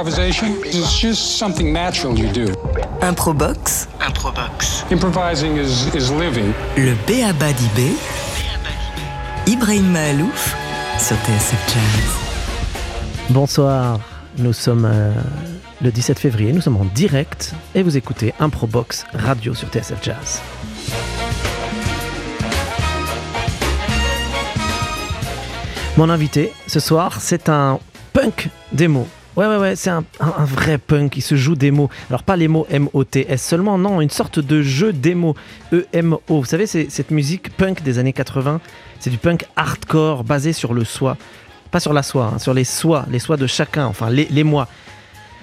[0.00, 0.64] improvisation?
[0.64, 2.46] Is just something natural you do.
[3.02, 3.86] Improbox.
[4.00, 4.90] Improbox.
[4.90, 6.54] Improvising is, is living.
[6.76, 7.52] Le B.A.B.A.
[7.52, 7.92] d'Ibé.
[9.46, 10.56] Ibrahim Mahalouf
[10.98, 12.14] sur TSF Jazz.
[13.28, 14.00] Bonsoir,
[14.38, 15.12] nous sommes euh,
[15.82, 20.40] le 17 février, nous sommes en direct et vous écoutez Improbox Radio sur TSF Jazz.
[25.98, 27.78] Mon invité ce soir, c'est un
[28.14, 29.06] punk démo.
[29.40, 31.88] Ouais, ouais, ouais, c'est un, vrai punk qui se joue des mots.
[32.10, 35.34] Alors, pas les mots M-O-T-S seulement, non, une sorte de jeu démo
[35.72, 36.20] E-M-O.
[36.28, 38.60] Vous savez, c'est cette musique punk des années 80.
[38.98, 41.16] C'est du punk hardcore basé sur le soi.
[41.70, 44.44] Pas sur la soi, hein, sur les soi, les soi de chacun, enfin, les, les
[44.44, 44.68] moi.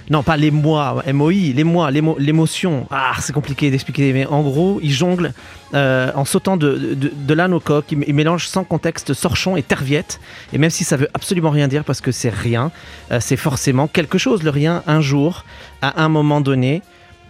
[0.09, 2.88] Non, pas les moi, M-O-I, les moi, l'émo- l'émotion.
[2.91, 5.33] Ah, c'est compliqué d'expliquer, mais en gros, il jongle
[5.73, 7.83] euh, en sautant de, de, de l'âne au coq.
[7.91, 10.21] Il mélange sans contexte sorchon et terviette.
[10.53, 12.72] Et même si ça veut absolument rien dire parce que c'est rien,
[13.11, 14.44] euh, c'est forcément quelque chose.
[14.44, 15.44] Le rien, un jour,
[15.81, 16.81] à un moment donné,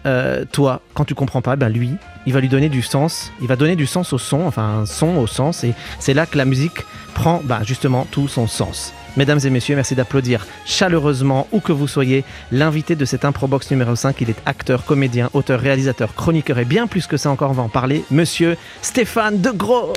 [0.06, 1.90] euh, toi, quand tu comprends pas, ben lui,
[2.26, 3.32] il va lui donner du sens.
[3.40, 5.64] Il va donner du sens au son, enfin un son au sens.
[5.64, 6.84] Et c'est là que la musique
[7.14, 8.94] prend ben, justement tout son sens.
[9.18, 13.96] Mesdames et messieurs, merci d'applaudir chaleureusement, où que vous soyez, l'invité de cette Improbox numéro
[13.96, 14.20] 5.
[14.20, 17.64] Il est acteur, comédien, auteur, réalisateur, chroniqueur et bien plus que ça encore, on va
[17.64, 18.04] en parler.
[18.12, 19.92] Monsieur Stéphane De Gros.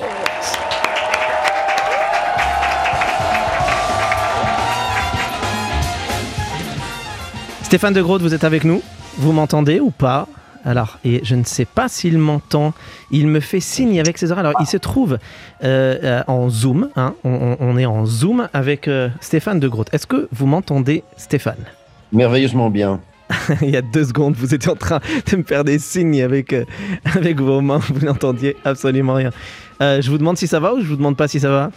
[7.61, 8.81] Stéphane De Groot, vous êtes avec nous?
[9.17, 10.27] Vous m'entendez ou pas?
[10.65, 12.73] Alors, et je ne sais pas s'il m'entend.
[13.09, 14.45] Il me fait signe avec ses oreilles.
[14.45, 15.17] Alors, il se trouve
[15.63, 16.89] euh, euh, en Zoom.
[16.95, 17.13] hein.
[17.23, 19.87] On, est en Zoom avec euh, Stéphane De Groot.
[19.93, 21.63] Est-ce que vous m'entendez, Stéphane?
[22.11, 22.99] Merveilleusement bien.
[23.61, 24.99] Il y a deux secondes, vous étiez en train
[25.31, 26.65] de me faire des signes avec, euh,
[27.15, 27.79] avec vos mains.
[27.89, 29.31] Vous n'entendiez absolument rien.
[29.79, 31.71] Je vous demande si ça va ou je vous demande pas si ça va?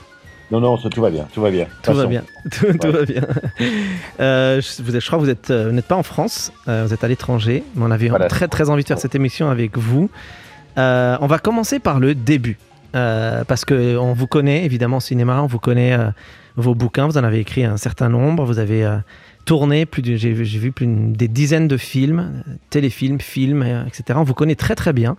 [0.51, 1.67] Non, non, ça, tout va bien, tout va bien.
[1.83, 2.23] Tout va bien.
[2.51, 3.23] Tout, va bien.
[4.21, 6.85] Euh, je, vous êtes, je crois que vous euh, vous n'êtes pas en France, euh,
[6.87, 8.29] vous êtes à l'étranger, mais on avait Voilà.
[8.29, 10.11] très très envie de faire cette émission avec vous.
[10.79, 12.59] Euh, on va commencer par le début,
[12.93, 15.97] parce que on vous connaît évidemment au cinéma, on vous connaît
[16.57, 18.89] vos bouquins, vous en avez écrit un certain nombre, vous avez
[19.45, 24.19] tourné plus j'ai, vu- plus des dizaines de films, téléfilms, films, etc.
[24.21, 25.17] On vous connaît très très bien.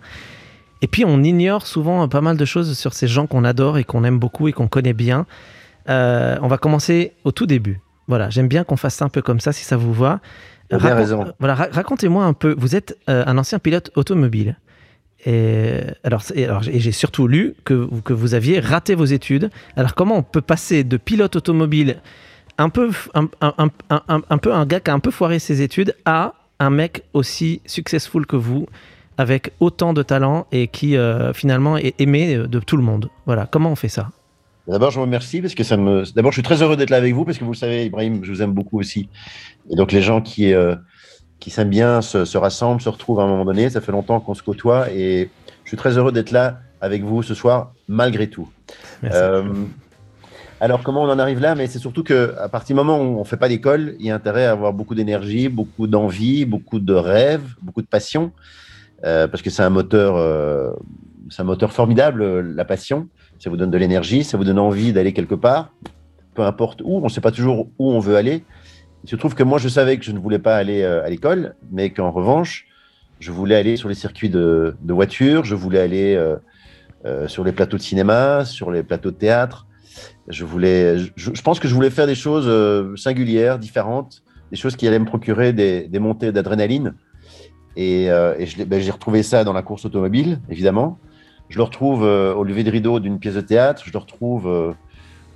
[0.82, 3.84] Et puis on ignore souvent pas mal de choses sur ces gens qu'on adore et
[3.84, 5.26] qu'on aime beaucoup et qu'on connaît bien.
[5.88, 7.80] Euh, on va commencer au tout début.
[8.08, 10.20] Voilà, j'aime bien qu'on fasse ça un peu comme ça, si ça vous va.
[10.70, 11.32] Vous avez Racon- raison.
[11.38, 12.54] Voilà, ra- racontez-moi un peu.
[12.58, 14.56] Vous êtes euh, un ancien pilote automobile.
[15.24, 19.50] Et alors, alors j'ai surtout lu que, vous- que vous aviez raté vos études.
[19.76, 21.96] Alors, comment on peut passer de pilote automobile,
[22.58, 25.62] un peu, un- un- un- un peu un gars qui a un peu foiré ses
[25.62, 28.66] études, à un mec aussi successful que vous,
[29.18, 33.08] avec autant de talent et qui euh, finalement est aimé de tout le monde.
[33.26, 34.10] Voilà, comment on fait ça?
[34.68, 36.02] D'abord, je vous remercie parce que ça me.
[36.14, 38.24] D'abord, je suis très heureux d'être là avec vous parce que vous le savez, Ibrahim,
[38.24, 39.08] je vous aime beaucoup aussi.
[39.70, 40.74] Et donc, les gens qui, euh,
[41.38, 43.70] qui s'aiment bien se, se rassemblent, se retrouvent à un moment donné.
[43.70, 45.30] Ça fait longtemps qu'on se côtoie et
[45.62, 48.48] je suis très heureux d'être là avec vous ce soir, malgré tout.
[49.02, 49.18] Merci.
[49.20, 49.44] Euh,
[50.58, 51.54] alors, comment on en arrive là?
[51.54, 54.10] Mais c'est surtout que à partir du moment où on fait pas d'école, il y
[54.10, 58.32] a intérêt à avoir beaucoup d'énergie, beaucoup d'envie, beaucoup de rêves, beaucoup de passion,
[59.04, 60.70] euh, parce que c'est un moteur, euh,
[61.30, 63.08] c'est un moteur formidable, la passion.
[63.38, 65.72] Ça vous donne de l'énergie, ça vous donne envie d'aller quelque part,
[66.34, 66.98] peu importe où.
[66.98, 68.44] On ne sait pas toujours où on veut aller.
[69.04, 71.10] Il se trouve que moi, je savais que je ne voulais pas aller euh, à
[71.10, 72.66] l'école, mais qu'en revanche,
[73.20, 76.20] je voulais aller sur les circuits de, de voitures, je voulais aller
[77.28, 79.66] sur les plateaux de cinéma, sur les plateaux de théâtre.
[80.28, 82.46] Je voulais, je, pense que je voulais faire des choses
[83.00, 86.92] singulières, différentes, des choses qui allaient me procurer des montées d'adrénaline.
[87.76, 88.34] Et, euh,
[88.66, 90.98] ben, j'ai retrouvé ça dans la course automobile, évidemment.
[91.48, 93.82] Je le retrouve euh, au lever de rideau d'une pièce de théâtre.
[93.84, 94.74] Je le retrouve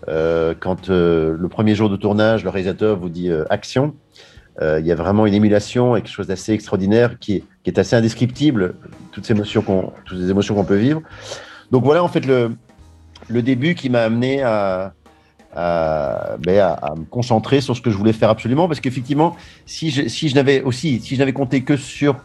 [0.09, 3.95] euh, quand le premier jour de tournage, le réalisateur vous dit action.
[4.63, 8.75] Il y a vraiment une émulation et quelque chose d'assez extraordinaire qui est, assez indescriptible,
[9.11, 11.01] toutes ces émotions qu'on, ces émotions qu'on peut vivre.
[11.71, 12.51] Donc voilà en fait le,
[13.31, 14.93] début qui m'a amené ben,
[15.57, 20.35] à- à me concentrer sur ce que je voulais faire absolument, parce qu'effectivement, si je
[20.35, 22.17] n'avais aussi, si je n'avais compté que sur,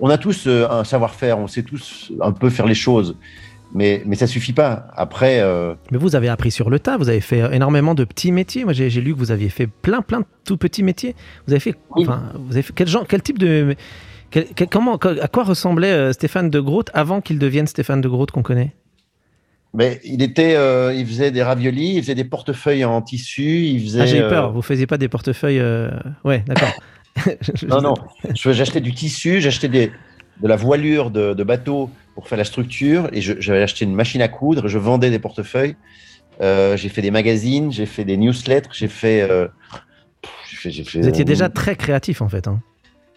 [0.00, 3.16] on a tous euh, un savoir-faire, on sait tous un peu faire les choses,
[3.74, 4.86] mais mais ça suffit pas.
[4.96, 8.04] Après, euh, Mais vous avez appris sur le tas, vous avez fait euh, énormément de
[8.04, 8.64] petits métiers.
[8.64, 11.14] Moi, j'ai lu que vous aviez fait plein, plein de tout petits métiers.
[11.46, 12.04] Vous avez fait, Oui.
[12.04, 13.74] enfin, vous avez fait quel genre, quel type de,
[14.30, 18.08] quel- quel- comment, à quoi ressemblait euh, Stéphane de Groot avant qu'il devienne Stéphane de
[18.08, 18.74] Groot qu'on connaît?
[19.74, 23.82] Mais il était, euh, il faisait des raviolis, il faisait des portefeuilles en tissu, il
[23.82, 24.00] faisait.
[24.00, 24.50] Ah, j'ai eu euh, peur.
[24.52, 25.58] Vous faisiez pas des portefeuilles.
[25.60, 25.90] euh,
[26.24, 26.70] Ouais, d'accord.
[27.68, 27.94] Non, non.
[28.34, 29.92] J'achetais du tissu, j'achetais des,
[30.40, 34.22] de la voilure de, de bateau pour faire la structure et j'avais acheté une machine
[34.22, 35.76] à coudre je vendais des portefeuilles.
[36.40, 39.22] Euh, j'ai fait des magazines, j'ai fait des newsletters, j'ai fait.
[39.22, 39.48] euh,
[40.44, 42.46] fait- fait- Vous étiez déjà très créatif en fait.
[42.46, 42.60] hein.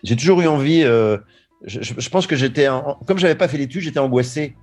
[0.04, 0.82] J'ai toujours eu envie.
[0.84, 1.18] euh,
[1.64, 2.68] je, pense que j'étais,
[3.06, 4.56] comme j'avais pas fait l'étude, j'étais angoissé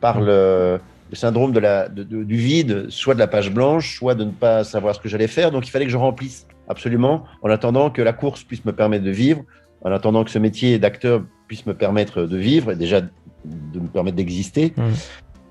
[0.00, 0.78] par le,
[1.10, 4.22] le syndrome de la, de- de- du vide, soit de la page blanche, soit de
[4.24, 5.50] ne pas savoir ce que j'allais faire.
[5.50, 9.04] Donc il fallait que je remplisse absolument, en attendant que la course puisse me permettre
[9.04, 9.42] de vivre,
[9.84, 13.08] en attendant que ce métier d'acteur puisse me permettre de vivre et déjà de
[13.80, 14.72] me permettre d'exister.
[14.76, 14.84] Mhm.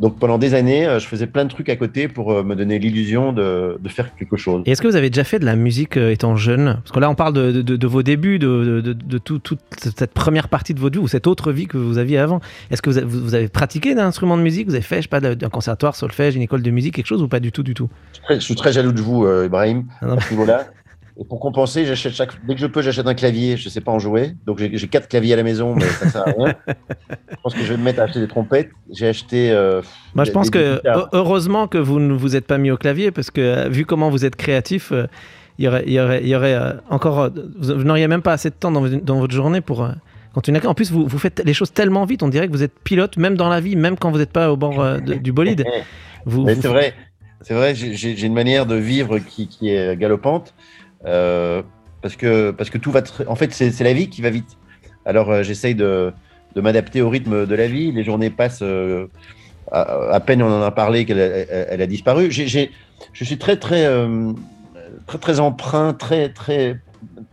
[0.01, 2.53] Donc pendant des années, euh, je faisais plein de trucs à côté pour euh, me
[2.53, 4.61] donner l'illusion de, de faire quelque chose.
[4.65, 6.79] Et est-ce que vous avez déjà fait de la musique euh, étant jeune?
[6.83, 9.61] Parce que là, on parle de, de- de vos débuts, de, de- de tout- toute
[9.79, 12.41] cette première partie de votre vie ou cette autre vie que vous aviez avant.
[12.71, 14.67] Est-ce que vous avez, vous- vous avez pratiqué d'un instrument de musique?
[14.67, 17.21] Vous avez fait, je sais pas, d'un conservatoire, solfège, une école de musique, quelque chose
[17.23, 17.87] ou pas du tout, du tout?
[18.29, 20.65] Je suis très- jaloux de vous, euh, Ibrahim, Ah non, à ce niveau-là.
[21.17, 23.55] Et pour compenser, j'achète chaque dès que je peux, j'achète un clavier.
[23.55, 26.21] Je sais pas en jouer, donc j'ai quatre claviers à la maison, mais ça sert
[26.27, 26.55] à rien.
[26.67, 28.69] je pense que je vais me mettre à acheter des trompettes.
[28.91, 29.49] J'ai acheté.
[29.51, 29.81] euh,
[30.13, 30.81] Moi, je pense que
[31.13, 34.09] heureusement que vous ne vous êtes pas mis au clavier parce que euh, vu comment
[34.09, 35.07] vous êtes créatif, euh,
[35.57, 37.29] il y aurait, il y aurait, il y aurait euh, encore.
[37.59, 39.87] vous, n'auriez même pas assez de temps dans, vo- dans votre journée pour.
[40.33, 40.59] continuer.
[40.67, 43.15] En plus, vous, vous faites les choses tellement vite, on dirait que vous êtes pilote,
[43.15, 45.63] même dans la vie, même quand vous n'êtes pas au bord de- du bolide.
[46.27, 46.93] Vous, Mais vous- c'est vrai,
[47.41, 47.73] c'est vrai.
[47.75, 50.55] J'ai j'ai une manière de vivre qui, qui est galopante
[51.05, 51.61] euh,
[52.01, 53.01] parce que parce que tout va.
[53.01, 54.57] très- En fait, c'est la vie qui va vite.
[55.05, 56.11] Alors euh, j'essaye de,
[56.55, 57.91] de m'adapter au rythme de la vie.
[57.91, 58.61] Les journées passent.
[58.63, 59.07] euh,
[59.71, 62.31] à, peine on en a parlé qu'elle elle, a disparu.
[62.31, 62.71] J'ai- j'ai-
[63.13, 63.87] je suis très très
[65.07, 66.79] très très emprunt, très très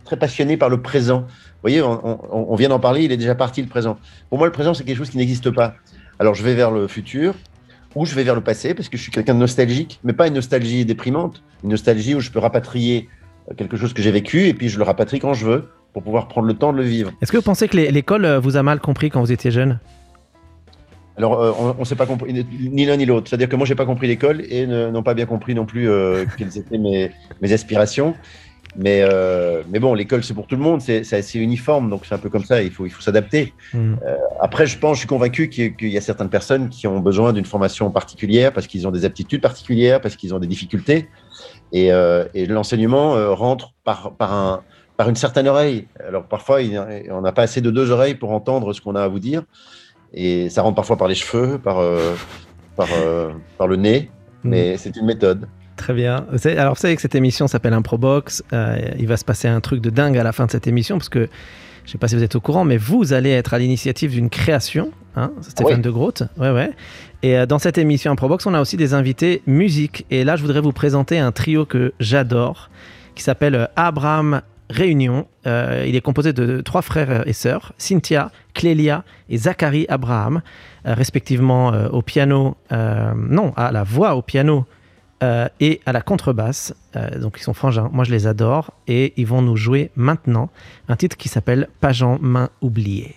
[0.05, 1.21] très passionné par le présent.
[1.21, 3.03] Vous voyez, on vient d'en parler.
[3.03, 3.97] Il est déjà parti le présent.
[4.29, 5.75] Pour moi, le présent c'est quelque chose qui n'existe pas.
[6.19, 7.35] Alors je vais vers le futur
[7.95, 10.27] ou je vais vers le passé parce que je suis quelqu'un de nostalgique, mais pas
[10.27, 13.09] une nostalgie déprimante, une nostalgie où je peux rapatrier
[13.57, 16.27] quelque chose que j'ai vécu et puis je le rapatrie quand je veux pour pouvoir
[16.27, 17.11] prendre le temps de le vivre.
[17.21, 19.79] Est-ce que vous pensez que l'école euh, vous a mal compris quand vous étiez jeune?
[21.17, 23.75] Alors euh, on ne s'est pas compris ni l'un ni l'autre, c'est-à-dire que moi j'ai
[23.75, 27.11] pas compris l'école et n'ont pas bien compris non plus euh, quelles étaient mes,
[27.41, 28.15] mes aspirations.
[28.75, 32.15] Mais, euh, mais bon, l'école c'est pour tout le monde, c'est assez uniforme, donc c'est
[32.15, 33.53] un peu comme ça, il faut, il faut s'adapter.
[33.71, 33.97] Hmm.
[34.41, 37.45] Après, je pense, je suis convaincu qu'il y a certaines personnes qui ont besoin d'une
[37.45, 41.07] formation particulière parce qu'ils ont des aptitudes particulières, parce qu'ils ont des difficultés.
[41.73, 44.61] Et, euh, et l'enseignement euh, rentre par, par, un,
[44.95, 45.87] par une certaine oreille.
[46.07, 46.79] Alors parfois, il
[47.11, 49.43] on n'a pas assez de deux oreilles pour entendre ce qu'on a à vous dire.
[50.13, 52.13] Et ça rentre parfois par les cheveux, par, euh,
[52.75, 52.87] par,
[53.57, 54.11] par le nez.
[54.43, 55.47] Mais c'est une méthode.
[55.75, 56.27] Très bien.
[56.57, 58.43] Alors, vous savez que cette émission s'appelle Improbox.
[58.99, 61.09] Il va se passer un truc de dingue à la fin de cette émission parce
[61.09, 61.27] que
[61.83, 64.11] je ne sais pas si vous êtes au courant, mais vous allez être à l'initiative
[64.11, 65.81] d'une création, hein, Stéphane Oui.
[65.81, 66.23] de Groot.
[66.37, 66.71] Ouais, ouais.
[67.21, 70.05] Et euh, dans cette émission Improbox, on a aussi des invités musique.
[70.11, 72.69] Et là, je voudrais vous présenter un trio que j'adore
[73.15, 75.27] qui s'appelle euh, Abraham Réunion.
[75.45, 80.41] Euh, il est composé de trois frères et sœurs, Cynthia, Clélia et Zachary Abraham,
[80.85, 84.65] euh, respectivement au piano, non, à la voix au piano
[85.21, 86.73] euh, et à la contrebasse.
[86.95, 88.73] Euh, donc ils sont frangins, moi je les adore.
[88.87, 90.49] Et ils vont nous jouer maintenant
[90.87, 93.15] un titre qui s'appelle Page en main oubliée.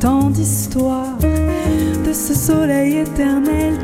[0.00, 1.18] Tant d'histoires,
[2.06, 3.78] de ce soleil éternel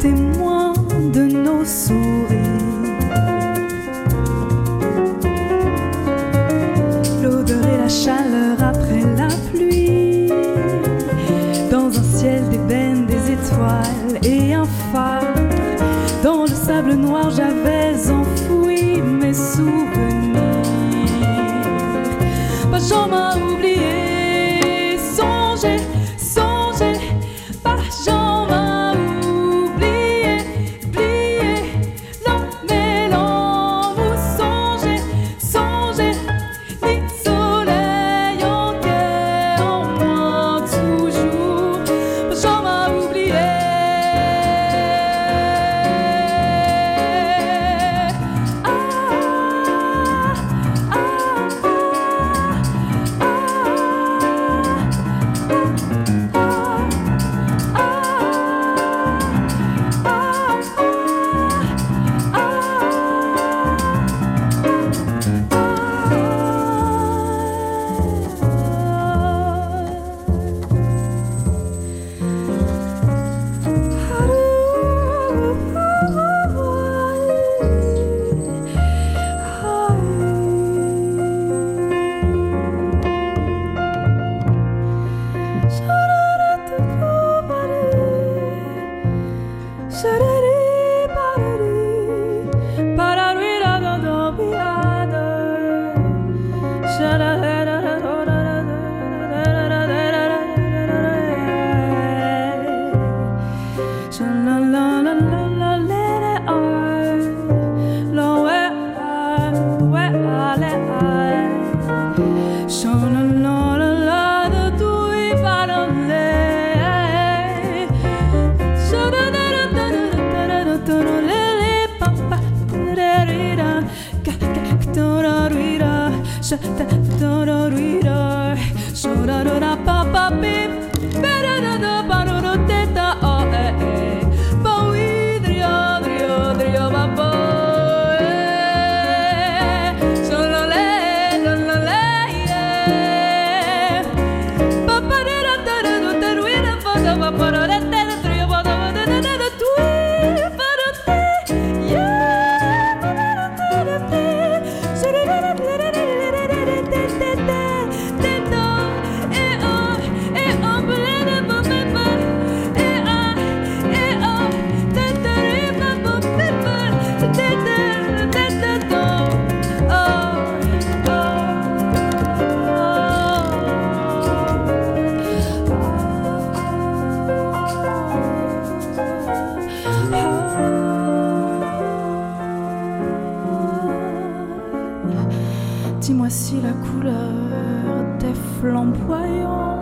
[188.65, 189.81] des flamboyants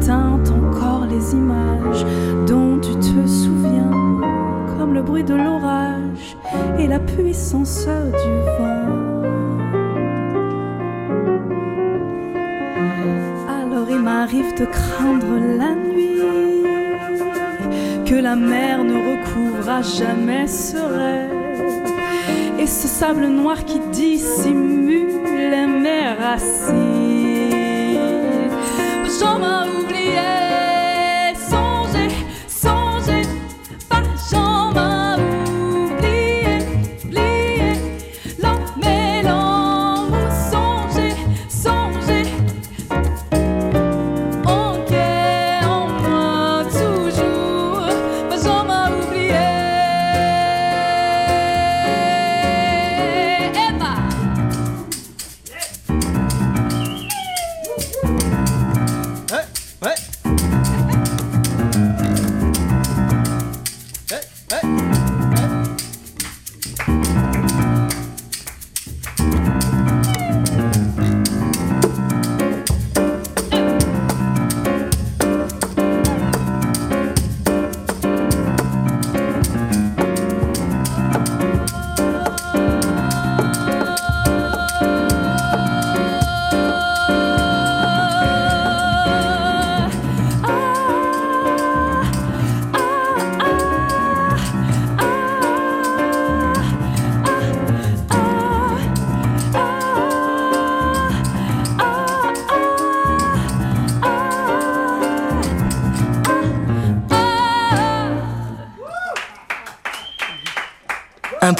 [0.00, 2.04] teinte encore les images
[2.46, 3.90] dont tu te souviens,
[4.78, 6.36] comme le bruit de l'orage
[6.78, 8.86] et la puissance du vent.
[13.48, 16.20] Alors il m'arrive de craindre la nuit,
[18.04, 21.30] que la mer ne recouvre jamais ce rêve
[22.58, 25.08] et ce sable noir qui dissimule
[25.82, 26.89] mes racines.
[29.20, 29.99] sommer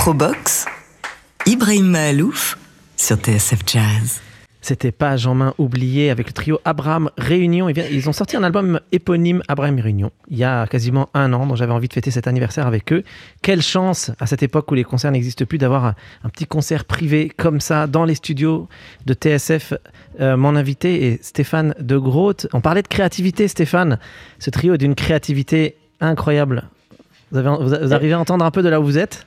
[0.01, 0.65] Improbox,
[1.45, 2.57] Ibrahim Mahalouf
[2.97, 4.23] sur TSF Jazz.
[4.63, 7.69] C'était Page en main oublié avec le trio Abraham Réunion.
[7.69, 11.59] Ils, ont sorti un album éponyme Abraham Réunion il y a quasiment un an, donc
[11.59, 13.05] j'avais envie de fêter cet anniversaire avec eux.
[13.43, 15.95] Quelle chance à cette époque où les concerts n'existent plus d'avoir un,
[16.31, 18.71] petit concert privé comme ça dans les studios
[19.05, 19.75] de TSF.
[20.19, 22.47] Euh, mon invité est Stéphane De Groot.
[22.55, 23.99] On parlait de créativité, Stéphane.
[24.39, 26.71] Ce trio est d'une créativité incroyable.
[27.33, 29.27] Vous, avez- vous- vous arrivez à entendre un peu de là où vous êtes?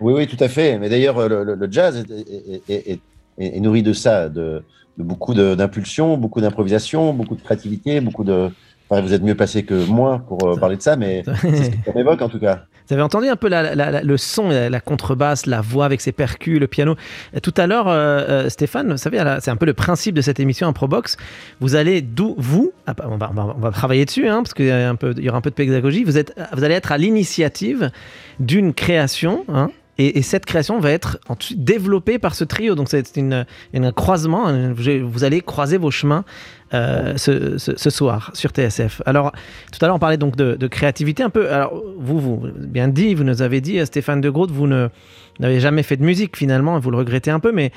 [0.00, 0.78] Oui, oui, tout à fait.
[0.78, 3.00] Mais d'ailleurs, le, le- le jazz est, est- est- est-
[3.38, 4.62] est- est nourri de ça, de,
[4.98, 8.48] de beaucoup de- d'impulsion, beaucoup d'improvisation, beaucoup de créativité, beaucoup de.
[8.92, 11.76] Vous êtes mieux placé que moi pour euh, parler de ça, mais c'est ce que
[11.86, 12.64] ça m'évoque en tout cas.
[12.88, 16.00] Vous avez entendu un peu la- la- la- le son, la, contrebasse, la voix avec
[16.00, 16.96] ses percus, le piano.
[17.36, 20.40] Euh, Tout à l'heure, euh, Stéphane, vous savez, c'est un peu le principe de cette
[20.40, 21.16] émission Improbox.
[21.60, 24.42] Vous allez d'où vous, ah, bah, on va, on va- on va travailler dessus, hein,
[24.42, 26.02] parce qu'il y, a un peu- il y aura un peu de pédagogie.
[26.02, 27.92] Vous, êtes, vous allez être à l'initiative
[28.40, 29.44] d'une création.
[29.48, 31.18] hein, et, et cette création va être
[31.56, 32.74] développée par ce trio.
[32.74, 34.46] Donc c'est une, un croisement.
[34.72, 36.24] Vous allez croiser vos chemins
[36.72, 39.02] euh, ce, soir sur TSF.
[39.04, 39.32] Alors,
[39.72, 41.52] tout à l'heure, on parlait donc de, créativité un peu.
[41.52, 45.60] Alors, vous, vous bien dit, vous nous avez dit, euh, Stéphane de Groot, vous n'avez
[45.60, 47.70] jamais fait de musique finalement, vous le regrettez un peu, mais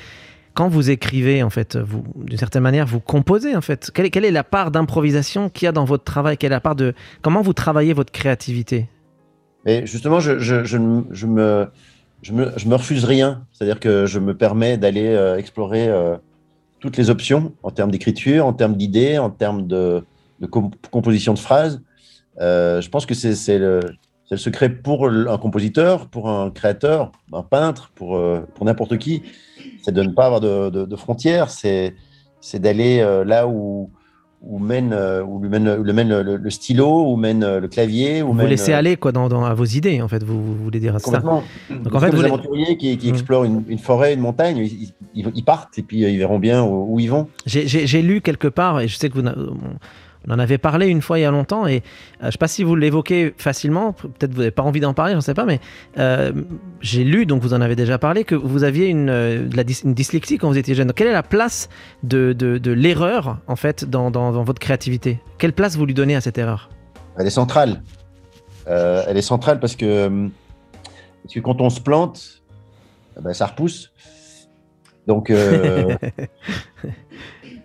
[0.54, 3.90] quand vous écrivez, en fait, vous, d'une certaine manière, vous composez, en fait.
[3.92, 6.38] Quelle est, la part d'improvisation qu'il y a dans votre travail?
[6.38, 8.88] Quelle la part de comment vous travaillez votre créativité?
[9.66, 10.76] Mais justement, je
[11.26, 11.66] me,
[12.24, 13.46] je, me, me refuse rien.
[13.52, 16.16] C'est-à-dire que je me permets d'aller euh, explorer euh,
[16.80, 20.02] toutes les options en termes d'écriture, en termes d'idées, en termes de,
[20.40, 21.82] de comp- composition de phrases.
[22.40, 23.80] Euh, je pense que c'est le,
[24.36, 28.20] secret pour un compositeur, pour un créateur, un peintre, pour,
[28.54, 29.22] pour n'importe qui.
[29.82, 31.94] C'est de ne pas avoir de, de- de frontières, c'est
[32.54, 33.90] d'aller là où,
[34.46, 37.60] où, mène, euh, où lui mène, où le mène le, le stylo, où mène euh,
[37.60, 38.22] le clavier.
[38.22, 40.22] Où Vous mène, laissez euh, aller quoi, dans, dans- à vos idées, en fait.
[40.22, 41.42] Vous, vous voulez dire ça Complètement.
[41.70, 43.14] Donc, en fait, vous les- aventuriers qui, qui Mm.
[43.14, 46.62] explorent une, une forêt, une montagne, ils, ils- ils, partent et puis ils verront bien
[46.62, 47.28] où, où ils vont.
[47.46, 49.28] J'ai- lu quelque part, et je sais que vous,
[50.26, 51.80] on en avait parlé une fois il y a longtemps, et euh,
[52.22, 55.12] je ne sais pas si vous l'évoquez facilement, peut-être vous n'avez pas envie d'en parler,
[55.12, 55.60] je ne sais pas, mais
[55.98, 56.32] euh,
[56.80, 59.64] j'ai lu, donc vous en avez déjà parlé, que vous aviez une, euh, de la
[59.64, 60.92] dys- une dyslexie quand vous étiez jeune.
[60.92, 61.68] Quelle est la place
[62.02, 65.20] de, de- de l'erreur, en fait, dans, dans- dans votre créativité?
[65.38, 66.70] Quelle place vous lui donnez à cette erreur?
[67.18, 67.82] Elle est centrale.
[68.66, 70.28] Euh, elle est centrale parce que,
[71.22, 72.42] parce que quand on se plante,
[73.18, 73.92] eh ben, ça repousse.
[75.06, 75.30] Donc,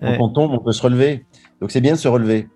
[0.02, 1.26] quand on tombe, on peut se relever.
[1.62, 2.48] Donc, c'est bien de se relever.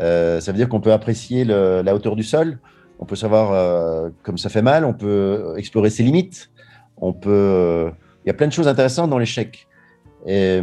[0.00, 2.58] Euh, ça veut dire qu'on peut apprécier le- la hauteur du sol.
[2.98, 4.84] On peut savoir euh, comme ça fait mal.
[4.84, 6.50] On peut explorer ses limites.
[6.96, 7.30] On peut.
[7.30, 7.90] euh,
[8.24, 9.66] Il y a plein de choses intéressantes dans l'échec.
[10.26, 10.60] Et,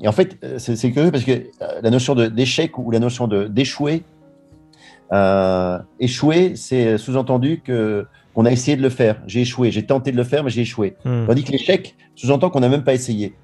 [0.00, 1.32] et en fait, c'est curieux parce que
[1.82, 4.04] la notion d'échec ou la notion d'échouer,
[5.12, 9.20] euh, échouer, c'est sous-entendu que qu'on a essayé de le faire.
[9.26, 10.96] J'ai échoué, j'ai tenté de le faire, mais j'ai échoué.
[11.04, 11.26] Hmm.
[11.26, 13.34] Tandis que l'échec sous-entend qu'on n'a même pas essayé.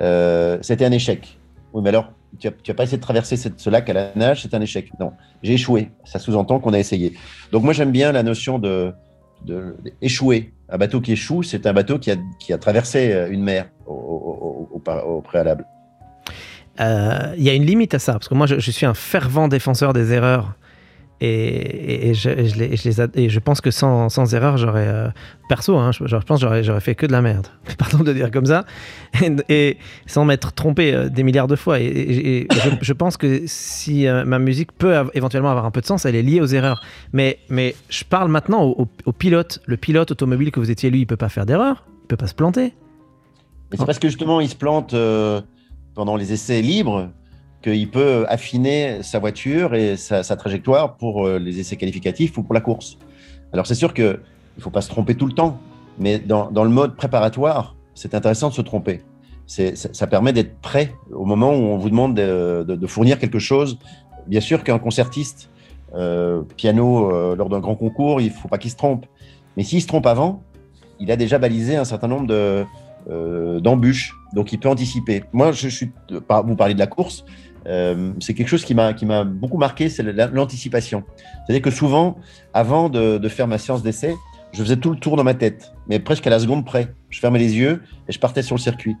[0.00, 1.38] Euh, C'était un échec.
[1.72, 4.54] Oui, mais alors, tu n'as pas essayé de traverser ce lac à la nage, c'est
[4.54, 4.90] un échec.
[5.00, 5.90] Non, j'ai échoué.
[6.04, 7.14] Ça sous-entend qu'on a essayé.
[7.52, 8.92] Donc moi, j'aime bien la notion de,
[9.44, 9.76] de-.
[10.72, 13.66] Un bateau qui échoue, c'est un bateau qui a, qui a traversé euh, une mer
[13.86, 15.64] au, au- préalable.
[16.80, 19.48] Euh, Il y a une limite à ça, parce que moi, je suis un fervent
[19.48, 20.54] défenseur des erreurs.
[21.22, 24.88] Et, je, les, je pense que sans, sans erreur, j'aurais.
[24.88, 25.08] euh,
[25.48, 27.48] perso, hein, je, je pense j'aurais, j'aurais fait que de la merde.
[27.78, 28.64] Pardon de dire comme ça.
[29.48, 31.78] Et, sans m'être trompé euh, des milliards de fois.
[31.78, 32.48] Et,
[32.80, 36.16] je, pense que si euh, ma musique peut éventuellement avoir un peu de sens, elle
[36.16, 36.82] est liée aux erreurs.
[37.12, 39.60] Mais, mais je parle maintenant au, pilote.
[39.66, 41.84] Le pilote automobile que vous étiez, lui, il peut pas faire d'erreur.
[42.04, 42.72] Il peut pas se planter.
[43.70, 44.94] Mais c'est parce que justement, il se plante
[45.94, 47.10] pendant les essais libres
[47.62, 52.54] qu'il peut affiner sa voiture et sa, trajectoire pour euh, les essais qualificatifs ou pour
[52.54, 52.96] la course.
[53.52, 54.18] Alors c'est sûr qu'il
[54.56, 55.58] ne faut pas se tromper tout le temps,
[55.98, 59.02] mais dans, le mode préparatoire, c'est intéressant de se tromper.
[59.46, 63.78] Ça, permet d'être prêt au moment où on vous demande de, fournir quelque chose.
[64.28, 65.50] Bien sûr qu'un concertiste,
[65.94, 69.06] euh, piano, euh, lors d'un grand concours, il ne faut pas qu'il se trompe.
[69.56, 70.42] Mais s'il se trompe avant,
[71.00, 72.64] il a déjà balisé un certain nombre de,
[73.58, 75.24] d'embûches, donc il peut anticiper.
[75.32, 77.24] Moi, je, suis, vous parlez de la course,
[77.66, 81.04] euh, c'est quelque chose qui m'a beaucoup marqué, c'est la- l'anticipation.
[81.46, 82.16] C'est-à-dire que souvent,
[82.54, 84.14] avant de, de faire ma séance d'essai,
[84.52, 86.94] je faisais tout le tour dans ma tête, mais presque à la seconde près.
[87.08, 88.96] Je fermais les yeux et je partais sur le circuit.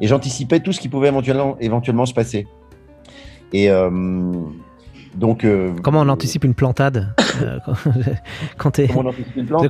[0.00, 2.46] Et j'anticipais tout ce qui pouvait éventuellement, éventuellement se passer.
[3.52, 3.90] Et euh,
[5.14, 5.44] donc.
[5.44, 7.58] euh, Comment on anticipe une plantade euh,
[8.58, 8.88] quand, t'es-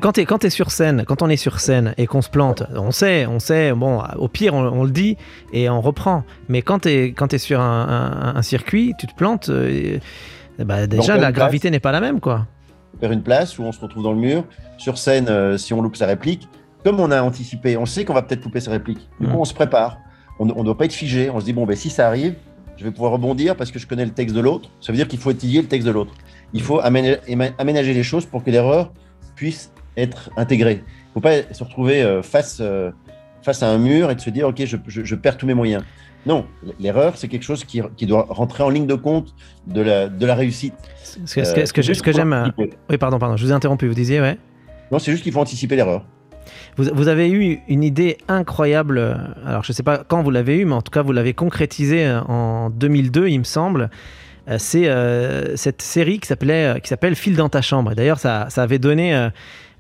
[0.01, 2.63] Quand es, quand t'es sur scène, quand on est sur scène et qu'on se plante,
[2.75, 5.17] on sait, on sait, bon, au pire, on, on le dit
[5.53, 6.25] et on reprend.
[6.49, 7.87] Mais quand tu es, quand t'es sur un,
[8.35, 10.01] un- un circuit, tu te plantes, euh,
[10.59, 12.47] et- bah, déjà, la gravité n'est pas la même, quoi.
[13.01, 14.45] vers une place où on se retrouve dans le mur.
[14.77, 16.49] Sur scène, euh, si on loupe sa réplique,
[16.85, 19.09] comme on a anticipé, on sait qu'on va peut-être louper sa réplique.
[19.21, 19.99] Du coup, on se prépare.
[20.41, 21.31] On ne doit pas être figé.
[21.31, 22.35] On se dit, bon, ben, si ça arrive,
[22.79, 24.71] je vais pouvoir rebondir parce que je connais le texte de l'autre.
[24.81, 26.15] Ça veut dire qu'il faut étudier le texte de l'autre.
[26.55, 28.93] Il faut aménager les choses pour que l'erreur
[29.37, 30.83] puisse être intégrée.
[30.85, 32.91] Il ne faut pas se retrouver euh, face, euh,
[33.43, 35.55] face à un mur et de se dire, OK, je, je- je perds tous mes
[35.55, 35.83] moyens.
[36.27, 36.47] Non,
[36.81, 39.35] l'erreur, c'est quelque chose qui, qui doit rentrer en ligne de compte
[39.67, 40.75] de la, de la réussite.
[41.05, 41.55] Ce que, ce
[41.93, 42.53] Euh, ce que j'aime.
[42.91, 44.37] Oui, pardon, pardon, je vous ai interrompu, vous disiez, ouais.
[44.91, 46.05] Non, c'est juste qu'il faut anticiper l'erreur.
[46.79, 49.15] Vous, avez eu une idée incroyable, euh,
[49.45, 51.35] alors je ne sais pas quand vous l'avez eu, mais en tout cas vous l'avez
[51.35, 53.91] concrétisée euh, en 2002, il me semble.
[54.49, 57.95] Euh, C'est cette série qui s'appelait, qui s'appelle File dans ta chambre.
[57.97, 59.29] D'ailleurs, ça, ça avait donné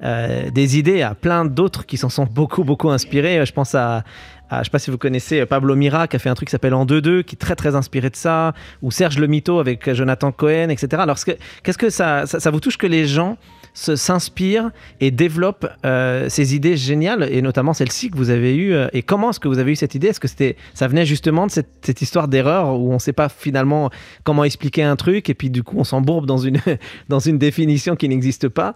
[0.02, 3.44] des idées à plein d'autres qui s'en sont beaucoup, beaucoup inspirés.
[3.46, 4.02] Je pense à,
[4.50, 6.74] je sais pas si vous connaissez Pablo Mira qui a fait un truc qui s'appelle
[6.74, 10.32] En 2-2, qui est très, très inspiré de ça, ou Serge Le Mito avec Jonathan
[10.32, 10.88] Cohen, etc.
[11.00, 13.38] Alors, ce que- qu'est-ce que ça, ça vous touche que les gens
[13.74, 18.74] s'inspirent et développent euh, ces idées géniales, et notamment celle-ci que vous avez eue.
[18.74, 20.08] euh, et comment est-ce que vous avez eu cette idée?
[20.08, 23.12] Est-ce que c'était, ça venait justement de cette, cette histoire d'erreur où on ne sait
[23.12, 23.90] pas finalement
[24.24, 26.58] comment expliquer un truc, et puis du coup on s'embourbe dans une,
[27.08, 28.74] dans une définition qui n'existe pas?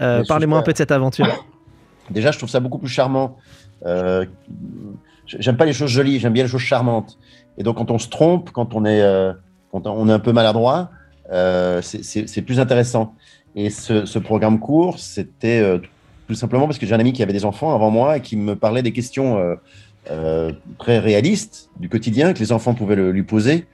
[0.00, 1.46] Euh, Parlez-moi un peu de cette aventure.
[2.10, 3.38] Déjà, je trouve ça beaucoup plus charmant.
[3.86, 4.26] Euh,
[5.26, 7.18] j'aime pas les choses jolies, j'aime bien les choses charmantes.
[7.56, 9.02] Et donc, quand on se trompe, quand on est,
[9.70, 10.90] quand on est un peu maladroit,
[11.32, 13.14] euh, c'est plus intéressant.
[13.56, 15.78] Et ce, programme court, c'était euh,
[16.26, 18.36] tout simplement parce que j'ai un ami qui avait des enfants avant moi et qui
[18.36, 19.54] me parlait des questions euh,
[20.10, 23.66] euh, très réalistes du quotidien que les enfants pouvaient lui poser.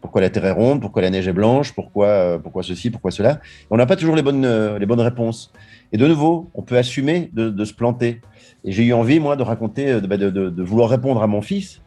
[0.00, 0.80] Pourquoi la terre est ronde?
[0.80, 1.74] Pourquoi la neige est blanche?
[1.74, 2.90] Pourquoi, pourquoi ceci?
[2.90, 3.40] Pourquoi cela?
[3.70, 5.52] On n'a pas toujours les bonnes, les bonnes réponses.
[5.92, 8.20] Et de nouveau, on peut assumer de, se planter.
[8.64, 11.82] Et j'ai eu envie, moi, de raconter, de, bah, de- vouloir répondre à mon fils,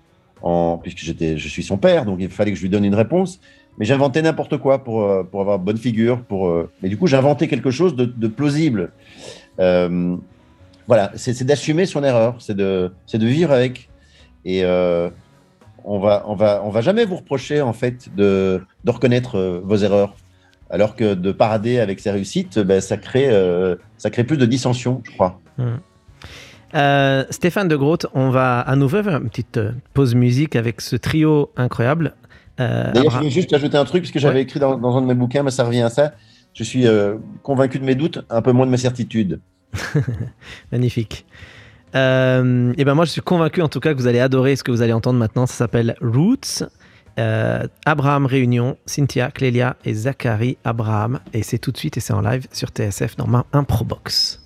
[0.83, 3.39] puisque je suis son père, donc il fallait que je lui donne une réponse.
[3.77, 6.21] Mais j'inventais n'importe quoi pour, euh, pour avoir bonne figure.
[6.23, 8.91] Pour, euh, Mais du coup, j'inventais quelque chose de, plausible.
[9.59, 10.15] Euh,
[10.87, 13.89] voilà, c'est d'assumer son erreur, c'est de, de vivre avec.
[14.45, 14.63] Et
[15.85, 19.77] on va, on va, on va jamais vous reprocher en fait de, de reconnaître vos
[19.77, 20.15] erreurs.
[20.71, 23.29] Alors que de parader avec ses réussites, ben, ça, crée,
[23.97, 25.39] ça crée plus de dissension, je crois.
[26.75, 29.59] Euh, Stéphane de Groot, on va à nouveau faire une petite
[29.93, 32.13] pause musique avec ce trio incroyable.
[32.59, 34.41] Euh, D'ailleurs, je voulais juste ajouter un truc, puisque j'avais Ouais.
[34.41, 36.13] écrit dans, dans un de mes bouquins, mais ça revient à ça.
[36.53, 39.39] Je suis euh, convaincu de mes doutes, un peu moins de mes certitudes.
[40.71, 41.25] Magnifique.
[41.95, 44.63] Euh, et ben moi, je suis convaincu en tout cas que vous allez adorer ce
[44.63, 45.45] que vous allez entendre maintenant.
[45.45, 46.63] Ça s'appelle Roots.
[47.85, 51.19] Abraham Réunion, Cynthia, Clélia et Zachary Abraham.
[51.33, 54.39] Et c'est tout de suite et c'est en live sur TSF dans ma Improbox.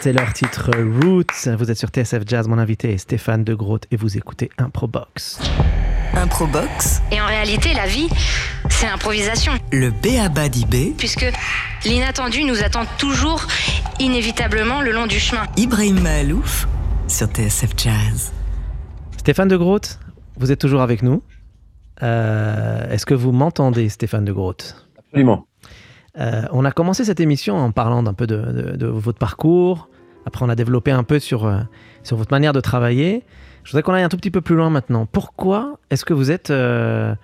[0.00, 0.70] C'était leur titre
[1.02, 1.48] Roots.
[1.58, 5.40] Vous êtes sur TSF Jazz, mon invité est Stéphane De Groot et vous écoutez Improbox.
[6.14, 8.08] Improbox, Et en réalité, la vie,
[8.70, 9.52] c'est l'improvisation.
[9.72, 10.48] le B.A.B.A.
[10.48, 11.26] d'IB, Puisque
[11.84, 13.46] l'inattendu nous attend toujours,
[13.98, 15.42] inévitablement, le long du chemin.
[15.58, 16.66] Ibrahim Mahalouf
[17.06, 18.32] sur TSF Jazz.
[19.18, 19.98] Stéphane De Groot,
[20.38, 21.22] vous êtes toujours avec nous.
[22.02, 24.76] Euh, Est-ce que vous m'entendez, Stéphane De Groot?
[24.98, 25.46] Absolument.
[26.18, 29.88] Euh, on a commencé cette émission en parlant d'un peu de, de- de votre parcours.
[30.30, 31.58] Après, on a développé un peu sur, euh,
[32.04, 33.24] sur votre manière de travailler.
[33.64, 35.04] Je voudrais qu'on aille un tout petit peu plus loin maintenant.
[35.04, 37.16] Pourquoi est-ce que vous êtes euh,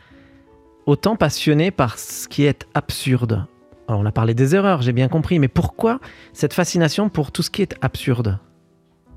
[0.87, 3.47] autant passionné par ce qui est absurde?
[3.87, 6.01] On a parlé des erreurs, j'ai bien compris, mais pourquoi
[6.33, 8.41] cette fascination pour tout ce qui est absurde?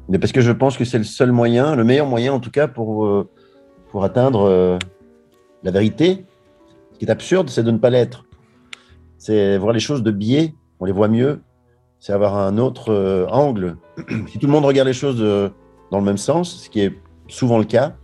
[0.07, 2.51] Mais parce que je pense que c'est le seul moyen, le meilleur moyen en tout
[2.51, 3.27] cas pour, euh,
[3.89, 4.77] pour atteindre
[5.63, 6.27] la vérité.
[6.93, 8.25] Ce qui est absurde, c'est de ne pas l'être.
[9.17, 11.41] C'est voir les choses de biais, on les voit mieux.
[11.99, 13.77] C'est avoir un autre euh, angle.
[14.27, 15.49] si tout le monde regarde les choses euh,
[15.91, 16.93] dans le même sens, ce qui est
[17.27, 17.95] souvent le cas,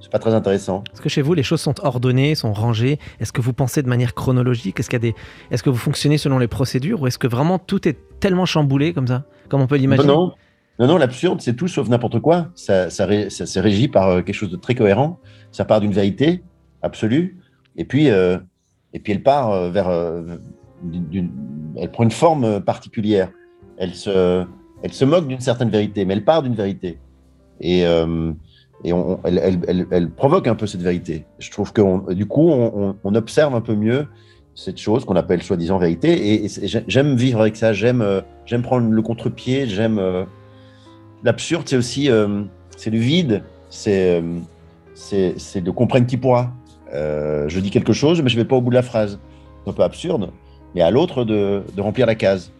[0.00, 0.82] c'est pas très intéressant.
[0.92, 2.98] Est-ce que chez vous, les choses sont ordonnées, sont rangées?
[3.18, 4.78] Est-ce que vous pensez de manière chronologique?
[4.80, 5.14] Est-ce qu'il y a des...
[5.50, 8.92] Est-ce que vous fonctionnez selon les procédures Ou est-ce que vraiment tout est tellement chamboulé
[8.94, 10.08] comme ça Comme on peut l'imaginer?
[10.08, 10.32] Non,
[10.78, 12.48] non, non, l'absurde, c'est tout sauf n'importe quoi.
[12.54, 15.18] Ça, ça, ré- ça- c'est régi par euh, quelque chose de très cohérent.
[15.52, 16.42] Ça part d'une vérité
[16.82, 17.38] absolue,
[17.76, 18.38] et puis, euh,
[18.94, 19.88] et puis elle part vers.
[19.88, 20.36] euh,
[20.82, 21.30] d'une-
[21.76, 23.30] elle prend une forme euh, particulière.
[23.78, 24.44] Elle se,
[24.82, 26.98] elle se moque d'une certaine vérité, mais elle part d'une vérité.
[27.60, 28.32] Et, euh,
[28.84, 31.24] et on, elle, elle, elle- provoque un peu cette vérité.
[31.38, 34.06] Je trouve que on- du coup, on, observe un peu mieux
[34.54, 36.44] cette chose qu'on appelle soi-disant vérité.
[36.44, 36.48] Et,
[36.86, 37.72] j'aime vivre avec ça.
[37.72, 39.66] J'aime, euh, j'aime prendre le contre-pied.
[39.66, 40.00] J'aime
[41.22, 41.64] l'absurde.
[41.66, 42.42] C'est aussi, euh,
[42.86, 43.42] le vide.
[43.68, 44.22] C'est,
[44.94, 46.52] c'est, de comprendre qui pourra.
[46.92, 49.20] Je dis quelque chose, mais je vais pas au bout de la phrase.
[49.64, 50.30] C'est un peu absurde,
[50.74, 52.52] mais à l'autre de, de remplir la case.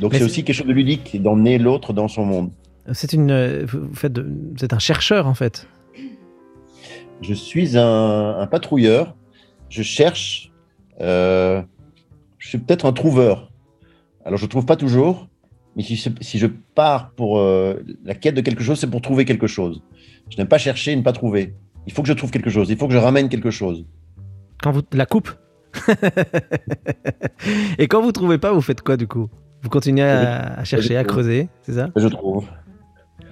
[0.00, 2.50] Donc c'est aussi quelque chose de ludique, d'emmener l'autre dans son monde.
[2.92, 5.68] C'est une, vous faites de- vous êtes un chercheur en fait.
[7.20, 9.14] Je suis un, un patrouilleur.
[9.68, 10.50] Je cherche.
[11.00, 11.62] euh,
[12.38, 13.50] je suis peut-être un trouveur.
[14.24, 15.28] Alors, je ne trouve pas toujours,
[15.76, 19.46] mais si je pars pour euh, la quête de quelque chose, c'est pour trouver quelque
[19.46, 19.82] chose.
[20.30, 21.54] Je n'aime pas chercher et ne pas trouver.
[21.86, 22.68] Il faut que je trouve quelque chose.
[22.70, 23.84] Il faut que je ramène quelque chose.
[24.62, 25.30] Quand vous la coupe?
[27.78, 29.28] Et quand vous trouvez pas, vous faites quoi du coup?
[29.62, 31.88] Vous continuez à, à chercher, à creuser, c'est ça?
[31.96, 32.46] Je trouve.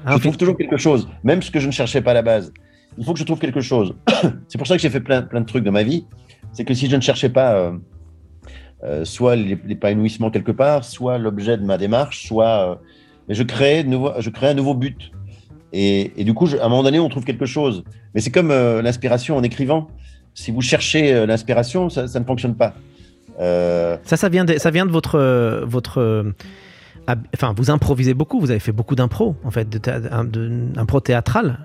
[0.07, 2.23] Ah, je trouve toujours quelque chose, même ce que je ne cherchais pas à la
[2.23, 2.53] base.
[2.99, 3.95] Il faut que je trouve quelque chose.
[4.49, 6.07] c'est pour ça que j'ai fait plein, plein de trucs de ma vie.
[6.53, 7.73] C'est que si je ne cherchais pas euh,
[8.85, 12.71] euh, soit l'é- l'épanouissement quelque part, soit l'objet de ma démarche, soit.
[12.71, 12.75] euh,
[13.29, 15.13] je crée, nouveau, je crée un nouveau but.
[15.73, 17.85] Et, et du coup, je- à un moment donné, on trouve quelque chose.
[18.15, 19.89] Mais c'est comme euh, l'inspiration en écrivant.
[20.35, 22.75] Si vous cherchez euh, l'inspiration, ça, ça ne fonctionne pas.
[23.41, 26.33] Euh, Ça, ça vient de, ça vient de votre, euh, votre,
[27.35, 28.41] enfin, vous improvisez beaucoup.
[28.41, 31.59] Vous avez fait beaucoup d'impro, en fait, de, théâ- de, impro théâtral.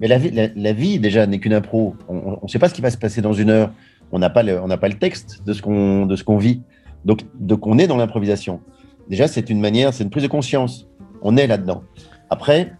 [0.00, 1.96] Mais la vie, la, la vie déjà n'est qu'une impro.
[2.08, 3.70] On ne sait pas ce qui va se passer dans une heure.
[4.10, 6.62] On n'a pas le, on pas le texte de ce qu'on qu'on vit.
[7.04, 8.60] Donc, donc on est dans l'improvisation.
[9.08, 10.88] Déjà, c'est une manière, c'est une prise de conscience.
[11.22, 11.82] On est là-dedans.
[12.30, 12.72] Après,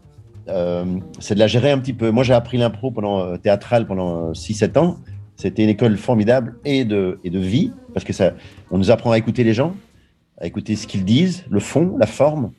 [0.46, 2.10] c'est de la gérer un petit peu.
[2.10, 4.96] Moi, j'ai appris l'impro pendant euh, théâtral pendant 6-7 ans.
[5.36, 8.32] C'était une école formidable et de, et de vie parce que ça,
[8.70, 9.74] on nous apprend à écouter les gens,
[10.38, 12.52] à écouter ce qu'ils disent, le fond, la forme,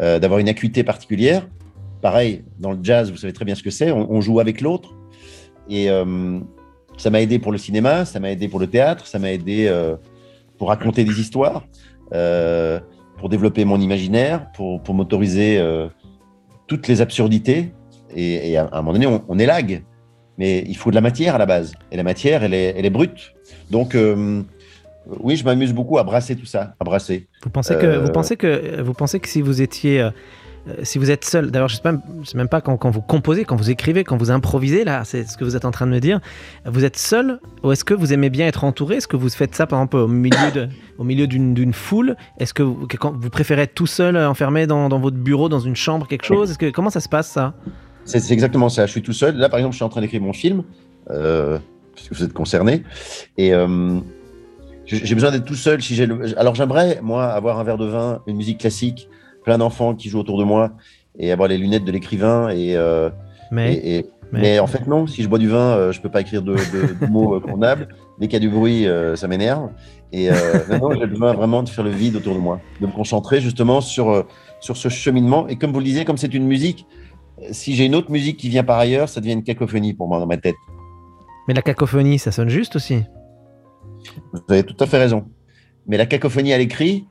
[0.00, 1.46] euh, d'avoir une acuité particulière
[2.02, 4.94] pareil, dans le jazz, vous savez très bien ce que c'est, on, joue avec l'autre.
[5.70, 6.40] Et euh,
[6.98, 9.66] ça m'a aidé pour le cinéma, ça m'a aidé pour le théâtre, ça m'a aidé
[9.68, 9.96] euh,
[10.58, 11.64] pour raconter des histoires,
[12.12, 12.80] euh,
[13.16, 15.88] pour développer mon imaginaire, pour, pour m'autoriser euh,
[16.72, 17.72] toutes les absurdités.
[18.14, 19.82] Et, et à, un moment donné, on, on élague.
[20.38, 21.74] Mais il faut de la matière à la base.
[21.90, 23.34] Et la matière, elle est, elle est brute.
[23.70, 24.42] Donc, euh,
[25.20, 27.28] oui, je m'amuse beaucoup à brasser tout ça, à brasser.
[27.44, 30.08] Vous pensez que, Euh, vous pensez que, vous pensez que si vous étiez,
[30.68, 33.56] euh, si vous êtes seul, d'ailleurs, je je sais même pas quand, vous composez, quand
[33.56, 35.98] vous écrivez, quand vous improvisez, là, c'est ce que vous êtes en train de me
[35.98, 36.20] dire.
[36.64, 38.96] Vous êtes seul ou est-ce que vous aimez bien être entouré?
[38.96, 42.16] Est-ce que vous faites ça, par exemple, au milieu au milieu d'une foule?
[42.38, 42.86] Est-ce que, vous,
[43.30, 46.50] préférez être tout seul, euh, enfermé dans, votre bureau, dans une chambre, quelque chose?
[46.50, 47.54] Est-ce que comment ça se passe ça?
[48.04, 48.86] C'est exactement ça.
[48.86, 49.36] Je suis tout seul.
[49.36, 50.62] Là, par exemple, je suis en train d'écrire mon film,
[51.10, 51.58] euh,
[51.94, 52.84] parce que vous êtes concerné.
[53.36, 53.98] Et euh,
[54.86, 55.82] j'ai besoin d'être tout seul.
[55.82, 56.08] Si j'ai.
[56.36, 59.08] Alors, j'aimerais, moi, avoir un verre de vin, une musique classique,
[59.44, 60.72] plein d'enfants qui jouent autour de moi,
[61.18, 62.48] et avoir les lunettes de l'écrivain.
[62.50, 63.10] Et, euh,
[63.50, 64.58] Mais, et- et- mais- mais...
[64.60, 65.06] en fait, non.
[65.06, 67.40] Si je bois du vin, euh, je peux pas écrire de, de- de mots euh,
[67.40, 67.88] convenables.
[68.18, 69.70] Dès qu'il y a du bruit, euh, ça m'énerve.
[70.14, 70.28] Et
[70.70, 73.80] non, j'ai besoin vraiment de faire le vide autour de moi, de me concentrer justement
[73.80, 74.26] sur,
[74.60, 75.48] sur ce cheminement.
[75.48, 76.86] Et comme vous le disiez, comme c'est une musique,
[77.50, 80.18] si j'ai une autre musique qui vient par ailleurs, ça devient une cacophonie pour moi
[80.18, 80.54] dans ma tête.
[81.48, 83.02] mais la cacophonie, ça sonne juste aussi.
[84.34, 85.24] Vous avez tout à fait raison.
[85.86, 87.06] Mais la cacophonie à l'écrit,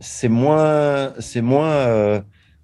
[0.00, 2.20] c'est moins, c'est moins, euh,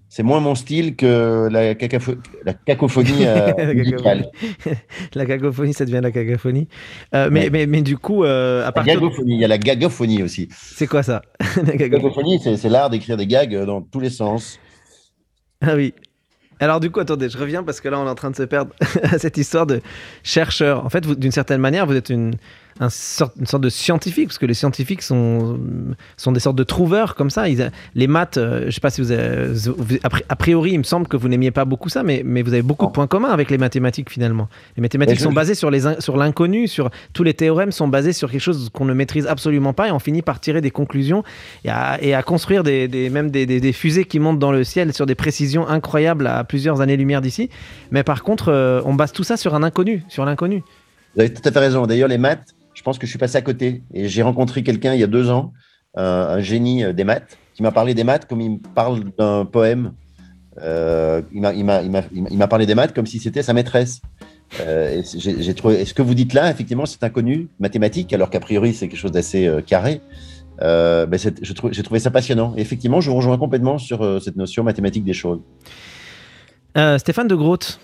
[0.08, 4.30] c'est moins mon style que la, cacapho- la cacophonie euh, La musicale.
[5.14, 6.68] la cacophonie, ça devient la cacophonie.
[7.14, 7.50] Euh, mais, Ouais.
[7.50, 9.00] mais, mais du coup, à La partir de...
[9.00, 10.48] gagophonie, il y a la gagophonie aussi.
[10.52, 11.22] C'est quoi ça?
[11.56, 12.38] La La cacophonie.
[12.38, 14.58] gagophonie, c'est l'art d'écrire des gags dans tous les sens.
[15.60, 15.94] Ah oui.
[16.60, 18.44] Alors du coup, attendez, je reviens parce que là, on est en train de se
[18.44, 19.80] perdre à cette histoire de
[20.22, 20.84] chercheur.
[20.86, 22.36] En fait, d'une certaine manière, vous êtes une,
[22.80, 22.88] un
[23.40, 25.58] une sorte de scientifique, parce que les scientifiques sont,
[26.16, 27.48] sont des sortes de trouveurs comme ça.
[27.48, 30.72] Ils- les maths, euh, je sais pas si vous, avez- vous- a pri- a priori,
[30.72, 32.90] il me semble que vous n'aimiez pas beaucoup ça, mais, mais vous avez beaucoup de
[32.92, 34.48] points communs avec les mathématiques finalement.
[34.76, 38.30] Les mathématiques sont basées sur les sur l'inconnu, sur tous les théorèmes sont basés sur
[38.30, 41.22] quelque chose qu'on ne maîtrise absolument pas, et on finit par tirer des conclusions
[41.64, 44.52] et à, et à construire des, des- même des, des- des fusées qui montent dans
[44.52, 47.50] le ciel sur des précisions incroyables à plusieurs années-lumière d'ici.
[47.90, 50.62] Mais par contre, euh, on base tout ça sur un inconnu, sur l'inconnu.
[51.14, 51.86] Vous avez tout à fait raison.
[51.86, 53.82] D'ailleurs, les maths, je pense que je suis passé à côté.
[53.92, 55.52] Et j'ai rencontré quelqu'un il y a deux ans,
[55.96, 59.00] euh, un génie euh, des maths, qui m'a parlé des maths comme il me parle
[59.18, 59.92] d'un poème.
[60.60, 64.00] Euh, il m'a- parlé des maths comme si c'était sa maîtresse.
[64.60, 68.88] Euh, et ce que vous dites là, effectivement, c'est inconnu, mathématique, alors qu'a priori c'est
[68.88, 70.00] quelque chose d'assez carré.
[70.62, 72.54] Euh, ben, j'ai trouvé ça passionnant.
[72.56, 75.40] Et effectivement, je vous rejoins complètement sur cette notion mathématique des choses.
[76.98, 77.80] Stéphane de Groot,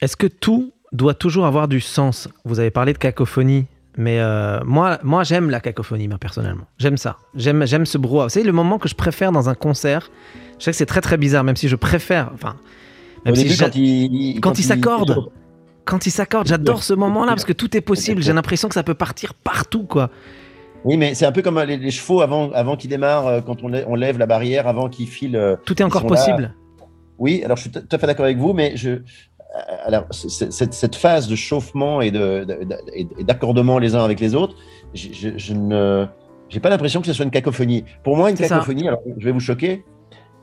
[0.00, 2.28] est-ce que tout doit toujours avoir du sens?
[2.44, 3.66] Vous avez parlé de cacophonie.
[3.96, 6.64] Mais euh, moi, moi j'aime la cacophonie, moi, personnellement.
[6.78, 7.16] J'aime ça.
[7.34, 8.28] J'aime, j'aime ce brouhaha.
[8.28, 10.10] C'est le moment que je préfère dans un concert.
[10.58, 12.30] Je sais que c'est très très bizarre, même si je préfère.
[12.34, 12.56] Enfin,
[13.24, 15.30] même Au si début, quand il, quand il s'accorde.
[15.84, 18.20] quand ils s'accordent, j'adore ce moment-là parce que tout est possible.
[18.22, 20.10] J'ai l'impression que ça peut partir partout, quoi.
[20.84, 23.40] Oui, mais c'est un peu comme euh, les, les chevaux avant, avant qu'ils démarrent, euh,
[23.40, 25.56] quand on, lè- on lève la barrière, avant qu'ils filent.
[25.64, 26.08] Tout est encore là.
[26.08, 26.54] possible.
[27.18, 28.98] Oui, alors je suis tout à fait d'accord avec vous, mais je,
[29.54, 34.20] euh, alors, cette, cette phase de chauffement et de- de- de- d'accordement les uns avec
[34.20, 34.56] les autres,
[34.94, 36.06] je, je- je ne
[36.48, 37.84] j'ai pas l'impression que ce soit une cacophonie.
[38.02, 38.48] Pour moi, une ça.
[38.48, 39.84] cacophonie, alors je vais vous choquer.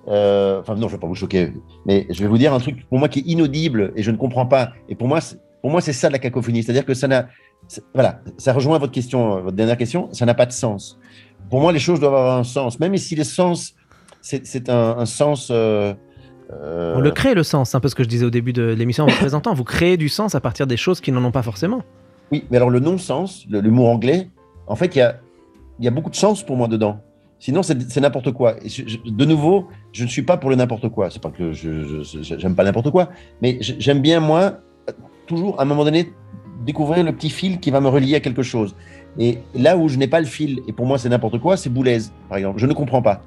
[0.08, 1.54] euh, Enfin, non, je vais pas vous choquer,
[1.86, 4.18] mais je vais vous dire un truc pour moi qui est inaudible et je ne
[4.18, 4.72] comprends pas.
[4.90, 7.28] Et pour moi, c'est- pour moi, c'est ça la cacophonie, c'est-à-dire que ça n'a,
[7.94, 10.98] voilà, ça rejoint votre question, euh, votre dernière question, ça n'a pas de sens.
[11.50, 13.76] Pour moi, les choses doivent avoir un sens, même si les sens,
[14.22, 15.50] c'est c'est un, un sens.
[15.52, 15.94] euh,
[16.54, 18.54] euh, On le crée le sens, c'est un peu ce que je disais au début
[18.54, 19.54] de l'émission en vous présentant.
[19.54, 21.84] Vous créez du sens à partir des choses qui n'en ont pas forcément.
[22.32, 24.28] Oui, mais alors le non-sens, le- l'humour anglais,
[24.68, 25.18] en fait, il y a,
[25.80, 27.00] y a beaucoup de sens pour moi dedans.
[27.40, 28.56] Sinon, c'est n'importe quoi.
[28.64, 31.10] Et je- je- de nouveau, je ne suis pas pour le n'importe quoi.
[31.10, 33.10] C'est pas que je j'aime pas n'importe quoi,
[33.42, 34.60] mais j'aime bien moi
[35.26, 36.12] toujours à un moment donné
[36.66, 38.76] découvrir le petit fil qui va me relier à quelque chose.
[39.18, 41.70] Et là où je n'ai pas le fil, et pour moi c'est n'importe quoi, c'est
[41.72, 41.98] Boulez,
[42.30, 42.60] par exemple.
[42.60, 43.24] Je ne comprends pas.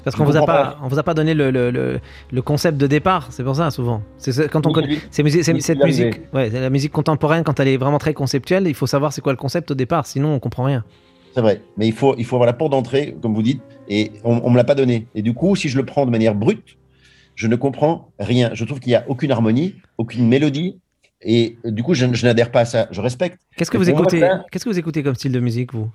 [0.00, 2.00] C'est parce qu'on vous a pas, on vous a pas donné le, le, le-
[2.32, 3.28] le concept de départ.
[3.32, 4.00] C'est pour ça souvent.
[4.16, 4.98] C'est quand on connaît.
[5.60, 9.12] cette musique, ouais, la musique contemporaine quand elle est vraiment très conceptuelle, il faut savoir
[9.12, 10.84] c'est quoi le concept au départ, sinon on comprend rien.
[11.34, 14.10] C'est vrai, mais il faut, il faut avoir la porte d'entrée, comme vous dites, et
[14.24, 15.06] on ne me l'a pas donné.
[15.14, 16.78] Et du coup, si je le prends de manière brute,
[17.34, 18.50] je ne comprends rien.
[18.54, 20.80] Je trouve qu'il n'y a aucune harmonie, aucune mélodie,
[21.20, 22.88] et du coup, je, je n'adhère pas à ça.
[22.90, 25.74] Je respecte Qu'est-ce que Et vous écoutez Qu'est-ce que vous écoutez comme style de musique
[25.74, 25.90] vous?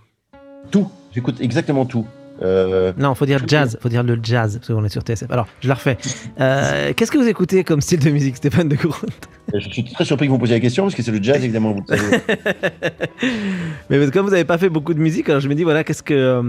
[0.70, 0.90] Tout.
[1.12, 2.06] J'écoute exactement tout.
[2.42, 5.32] Euh, Non, faut dire jazz, faut dire le jazz parce qu'on est sur TSF.
[5.32, 5.98] Alors, je la refais.
[6.40, 9.10] Euh, Qu'est-ce que vous écoutez comme style de musique, Stéphane de Groot?
[9.54, 11.38] Je suis très surpris que vous me posiez la question, parce que c'est le jazz,
[11.44, 12.18] évidemment, vous le savez.
[13.90, 16.04] Mais comme vous n'avez pas fait beaucoup de musique, alors je me dis voilà, qu'est-ce
[16.04, 16.42] que, euh,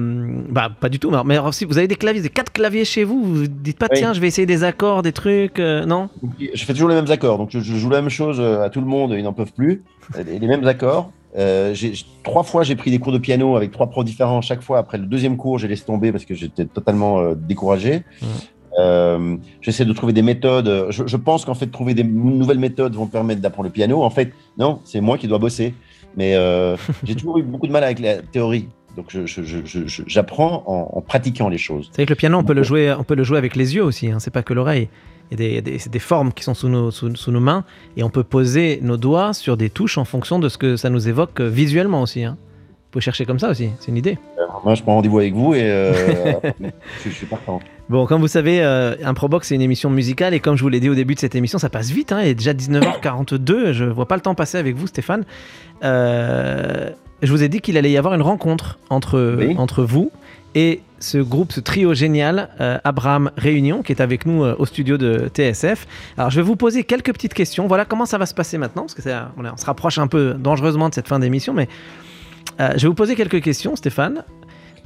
[0.49, 1.11] bah pas du tout.
[1.25, 3.87] Mais, alors, si vous avez des claviers, des quatre claviers chez vous, vous dites pas
[3.91, 3.99] Oui.
[3.99, 6.09] tiens, je vais essayer des accords, des trucs, euh, non?
[6.55, 8.71] Je fais toujours les mêmes accords, donc je, je joue la même chose euh, à
[8.71, 9.83] tout le monde, ils n'en peuvent plus.
[10.17, 11.13] Les mêmes accords.
[11.37, 11.75] Euh,
[12.23, 14.41] trois fois, j'ai pris des cours de piano avec trois pros différents.
[14.41, 18.03] Chaque fois, après le deuxième cours, j'ai laissé tomber parce que j'étais totalement euh, découragé.
[18.79, 20.87] Euh, J'essaie de trouver des méthodes.
[20.91, 24.03] Je, je pense qu'en fait, trouver des nouvelles méthodes vont permettre d'apprendre le piano.
[24.03, 25.75] En fait, non, c'est moi qui dois bosser.
[26.17, 26.35] Mais
[27.05, 28.69] j'ai toujours eu beaucoup de mal avec la théorie.
[28.97, 29.15] Donc,
[30.07, 31.89] j'apprends en, en pratiquant les choses.
[31.93, 33.75] C'est vrai que le piano, on peut le jouer, on peut le jouer avec les
[33.75, 34.11] yeux aussi.
[34.11, 34.89] Hein, c'est pas que l'oreille.
[35.31, 37.41] Il y a des, des- c'est des formes qui sont sous nos, sous, sous nos
[37.41, 37.65] mains
[37.97, 40.89] et on peut poser nos doigts sur des touches en fonction de ce que ça
[40.89, 42.23] nous évoque euh, visuellement aussi.
[42.25, 42.37] Hein.
[42.93, 43.71] Faut chercher comme ça aussi.
[43.81, 44.19] C'est une idée.
[44.65, 45.93] Moi, je prends rendez-vous avec vous et euh,
[47.05, 47.61] je, je suis partant.
[47.89, 50.81] Bon, comme vous savez, euh, Improbox, c'est une émission musicale et comme je vous l'ai
[50.81, 52.13] dit au début de cette émission, ça passe vite.
[52.13, 53.73] Hein, il est déjà 19h42.
[53.73, 55.25] Je vois pas le temps passer avec vous, Stéphane.
[55.85, 56.91] Euh,
[57.23, 59.55] je vous ai dit qu'il allait y avoir une rencontre entre, Oui.
[59.59, 60.11] entre vous
[60.55, 64.65] et ce groupe, ce trio génial, euh, Abraham Réunion, qui est avec nous euh, au
[64.65, 65.87] studio de TSF.
[66.17, 67.67] Alors, je vais vous poser quelques petites questions.
[67.67, 69.03] Voilà comment ça va se passer maintenant, parce que
[69.37, 71.69] on, se rapproche un peu dangereusement de cette fin d'émission, mais
[72.61, 74.25] euh, je vais vous poser quelques questions, Stéphane.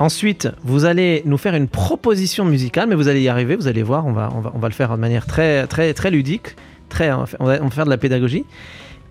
[0.01, 3.83] Ensuite, vous allez nous faire une proposition musicale, mais vous allez y arriver, vous allez
[3.85, 6.57] voir, on va, on va, on va le faire de manière très, très, très ludique,
[6.89, 8.45] très, on va- on va faire de la pédagogie.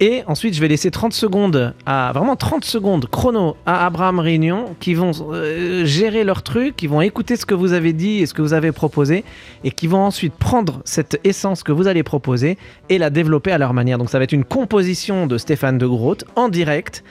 [0.02, 4.76] Et ensuite, je vais laisser 30 secondes, à vraiment 30 secondes chrono à Abraham Réunion
[4.80, 8.26] qui vont euh, gérer leur truc, qui vont écouter ce que vous avez dit et
[8.26, 9.26] ce que vous avez proposé
[9.66, 13.58] et qui vont ensuite prendre cette essence que vous allez proposer et la développer à
[13.58, 13.98] leur manière.
[13.98, 17.04] Donc ça va être une composition de Stéphane de Groot en direct,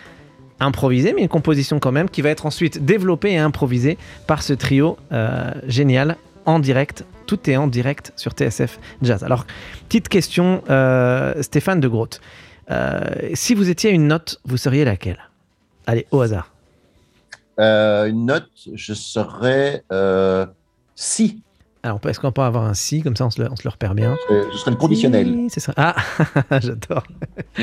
[0.58, 4.54] improvisée, mais une composition quand même qui va être ensuite développée et improvisée par ce
[4.54, 6.16] trio euh, génial
[6.46, 7.04] en direct.
[7.26, 9.22] Tout est en direct sur TSF Jazz.
[9.22, 9.46] Alors,
[9.90, 12.22] petite question, euh, Stéphane de Groot.
[12.70, 15.18] Euh, si vous étiez une note, vous seriez laquelle?
[15.86, 16.52] Allez, au hasard.
[17.58, 20.46] Euh, une note, je serais euh,
[20.94, 21.42] si.
[21.82, 23.70] Alors, est-ce qu'on peut avoir un si, comme ça on se le, on se le
[23.70, 25.46] repère bien Je, je serais le conditionnel.
[25.48, 25.72] C'est ça.
[25.76, 25.96] Ah,
[26.60, 27.04] j'adore.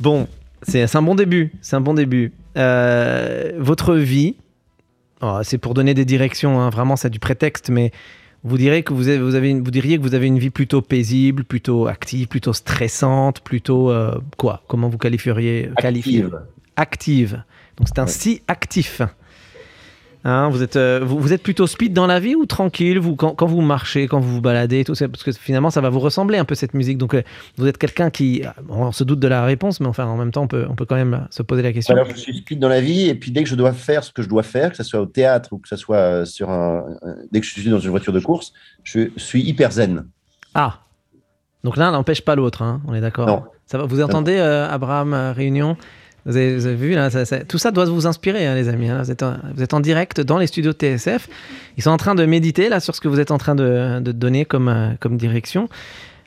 [0.00, 0.26] bon,
[0.62, 1.52] c'est c'est un bon début.
[1.60, 2.32] C'est un bon début.
[2.56, 4.36] Euh, votre vie,
[5.20, 7.92] oh, c'est pour donner des directions, hein, vraiment, c'est du prétexte, mais
[8.46, 10.50] vous, direz que vous, avez, vous, avez une- vous diriez que vous avez une vie
[10.50, 14.62] plutôt paisible, plutôt active, plutôt stressante, plutôt euh, quoi?
[14.68, 16.40] Comment vous qualifieriez qualifier Active.
[16.76, 17.42] active.
[17.76, 19.02] Donc c'est un si actif.
[20.24, 23.14] Hein, vous, êtes, euh, vous, vous êtes plutôt speed dans la vie ou tranquille vous,
[23.14, 25.88] quand, quand vous marchez, quand vous vous baladez, tout ça, parce que finalement ça va
[25.88, 26.98] vous ressembler un peu cette musique.
[26.98, 27.22] Donc euh,
[27.56, 30.32] vous êtes quelqu'un qui, euh, on se doute de la réponse, mais enfin en même
[30.32, 31.94] temps on peut, on peut quand même se poser la question.
[31.94, 34.10] Alors, je suis speed dans la vie, et puis dès que je dois faire ce
[34.12, 36.84] que je dois faire, que ce soit au théâtre ou que ce soit sur un.
[37.30, 38.52] Dès que je suis dans une voiture de course,
[38.82, 40.06] je suis hyper zen.
[40.54, 40.80] Ah,
[41.62, 43.48] donc l'un n'empêche pas l'autre, hein, on est d'accord.
[43.66, 45.76] Ça va, vous entendez euh, Abraham Réunion?
[46.26, 47.08] Vous avez, vu, là,
[47.48, 48.90] tout ça doit vous inspirer, hein, les amis.
[48.90, 49.02] hein.
[49.04, 51.28] Vous, êtes en, direct dans les studios de TSF.
[51.76, 54.00] Ils sont en train de méditer là sur ce que vous êtes en train de,
[54.00, 55.68] donner comme, euh, direction.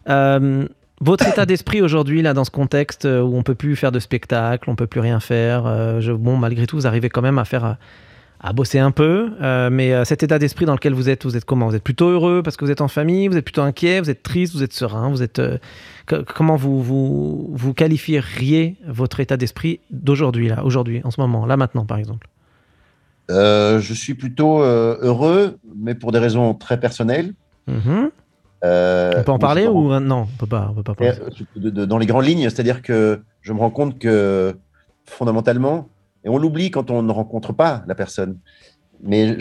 [0.07, 0.65] Euh,
[1.01, 4.69] votre état d'esprit aujourd'hui, dans ce contexte euh, où on peut plus faire de spectacle,
[4.69, 5.63] on peut plus rien faire.
[6.17, 7.75] bon, malgré tout, vous arrivez quand même à faire,
[8.41, 9.31] à bosser un peu.
[9.41, 11.67] euh, mais euh, cet état d'esprit dans lequel vous êtes, vous êtes comment?
[11.67, 14.09] Vous êtes plutôt heureux parce que vous êtes en famille, vous êtes plutôt inquiet, vous
[14.09, 15.39] êtes triste, vous êtes serein, vous êtes.
[15.39, 15.57] euh,
[16.07, 21.45] co- comment vous, vous vous qualifieriez votre état d'esprit d'aujourd'hui, là, aujourd'hui, en ce moment,
[21.45, 22.27] là, maintenant, par exemple?
[23.29, 27.33] Je suis plutôt heureux, mais pour des raisons très personnelles.
[27.67, 28.09] Mhm.
[28.65, 30.67] Euh, On peut en parler ou non On peut pas.
[30.71, 31.13] On peut pas parler.
[31.85, 34.55] Dans les grandes lignes, c'est-à-dire que je me rends compte que
[35.05, 35.87] fondamentalement,
[36.23, 38.37] et on l'oublie quand on ne rencontre pas la personne,
[39.03, 39.37] mais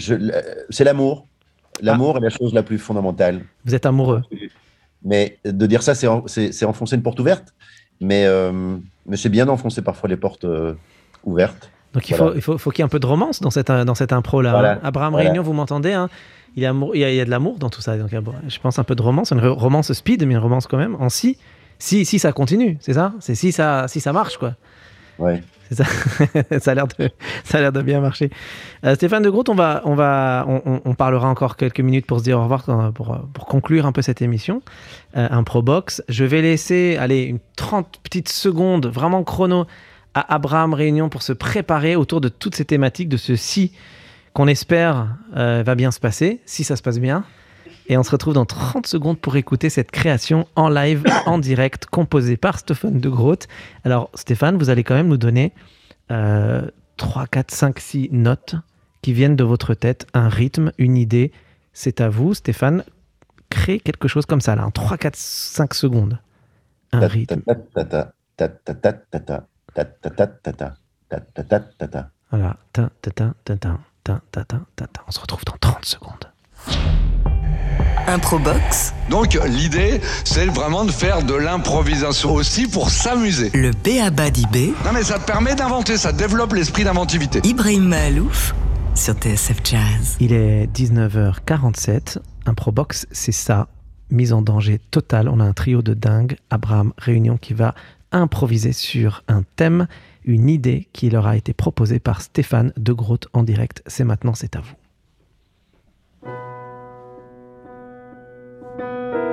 [0.70, 1.26] c'est l'amour.
[1.80, 2.18] L'amour Ah.
[2.18, 3.42] est la chose la plus fondamentale.
[3.64, 4.22] Vous êtes amoureux.
[5.04, 7.54] Mais de dire ça, c'est en- c'est c'est enfoncer une porte ouverte.
[8.00, 8.76] Mais, euh,
[9.06, 10.74] mais c'est bien d'enfoncer parfois les portes euh,
[11.24, 11.70] ouvertes.
[11.94, 12.32] Donc il Voilà.
[12.32, 14.12] faut, il faut, faut qu'il y ait un peu de romance dans cette, dans cette
[14.12, 14.50] impro-là.
[14.52, 14.72] Voilà.
[14.74, 14.80] hein.
[14.84, 15.28] Abraham Voilà.
[15.30, 16.08] Réunion, vous m'entendez hein
[16.56, 17.96] il, y a amour- il, y a, il y a de l'amour dans tout ça.
[17.96, 20.94] Donc, je pense un peu de romance, une romance speed, mais une romance quand même
[20.96, 21.38] en si.
[21.80, 23.14] Si, si ça continue, c'est ça?
[23.20, 24.54] C'est si ça, si ça marche, quoi.
[25.18, 25.42] Ouais.
[26.60, 26.70] Ça.
[26.70, 27.10] a l'air de,
[27.44, 28.30] ça a l'air de bien marcher.
[28.84, 32.24] Euh, Stéphane de Groot, on va, on va, on, parlera encore quelques minutes pour se
[32.24, 34.62] dire au revoir, euh, pour, pour conclure un peu cette émission.
[35.16, 36.02] Euh, un pro box.
[36.08, 39.66] Je vais laisser, allez, une 30 petites secondes, vraiment chrono,
[40.14, 43.72] à Abraham Réunion pour se préparer autour de toutes ces thématiques, de ce si
[44.32, 47.24] qu'on espère euh, va bien se passer, si ça se passe bien.
[47.88, 51.86] Et on se retrouve dans 30 secondes pour écouter cette création en live, en direct,
[51.86, 53.48] composée par Stéphane de Groot.
[53.84, 55.52] Alors, Stéphane, vous allez quand même nous donner
[56.10, 56.68] euh,
[56.98, 58.56] 3, 4, 5, 6 notes
[59.00, 61.32] qui viennent de votre tête, un rythme, une idée.
[61.72, 62.84] C'est à vous, Stéphane.
[63.48, 66.18] Créez quelque chose comme ça, là, en 3, 4, 5 secondes.
[66.92, 67.42] Un rythme.
[72.30, 72.56] Voilà.
[75.06, 77.17] On se retrouve dans 30 secondes.
[78.08, 83.50] Improbox, Donc l'idée, c'est vraiment de faire de l'improvisation aussi pour s'amuser.
[83.52, 84.30] le B.A.B.A.
[84.30, 87.42] d'IB, Non mais ça te permet d'inventer, ça développe l'esprit d'inventivité.
[87.44, 88.54] Ibrahim Mahalouf
[88.94, 90.16] sur TSF Jazz.
[90.20, 92.16] Il est 19h47.
[92.46, 93.68] Improbox, c'est ça.
[94.10, 95.28] Mise en danger totale.
[95.28, 96.36] On a un trio de dingue.
[96.48, 97.74] Abraham Réunion qui va
[98.10, 99.86] improviser sur un thème,
[100.24, 103.82] une idée qui leur a été proposée par Stéphane De Groot en direct.
[103.86, 104.74] C'est maintenant, c'est à vous.
[108.78, 109.27] Música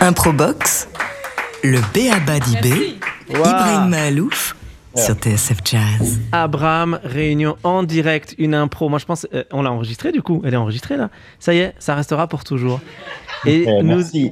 [0.00, 0.88] Improbox,
[1.62, 2.40] le B.A.B.A.
[2.40, 2.94] d'Ibé,
[3.30, 4.56] Ibrahim Malouf
[4.96, 6.20] sur TSF Jazz.
[6.30, 8.88] Abraham, réunion en direct, une impro.
[8.88, 10.40] Moi, je pense, euh, on l'a enregistrée du coup.
[10.44, 11.10] Elle est enregistrée là.
[11.40, 12.80] Ça y est, ça restera pour toujours.
[13.46, 13.82] Et Eh,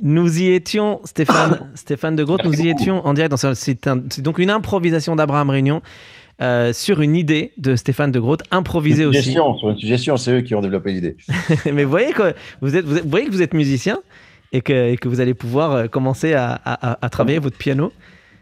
[0.02, 3.32] nous, y étions, Stéphane, Stéphane de Groot, nous y étions en direct.
[3.44, 5.82] un- c'est donc une improvisation d'Abraham Réunion
[6.40, 9.32] euh, sur une idée de Stéphane de Groot, improvisée Une aussi.
[9.32, 11.16] sur une suggestion, c'est eux qui ont développé l'idée.
[11.72, 13.98] Mais vous voyez que vous êtes, vous êtes- vous voyez que vous êtes musicien
[14.52, 17.56] et que, et que vous allez pouvoir euh, commencer à, à- à- à travailler votre
[17.58, 17.92] piano.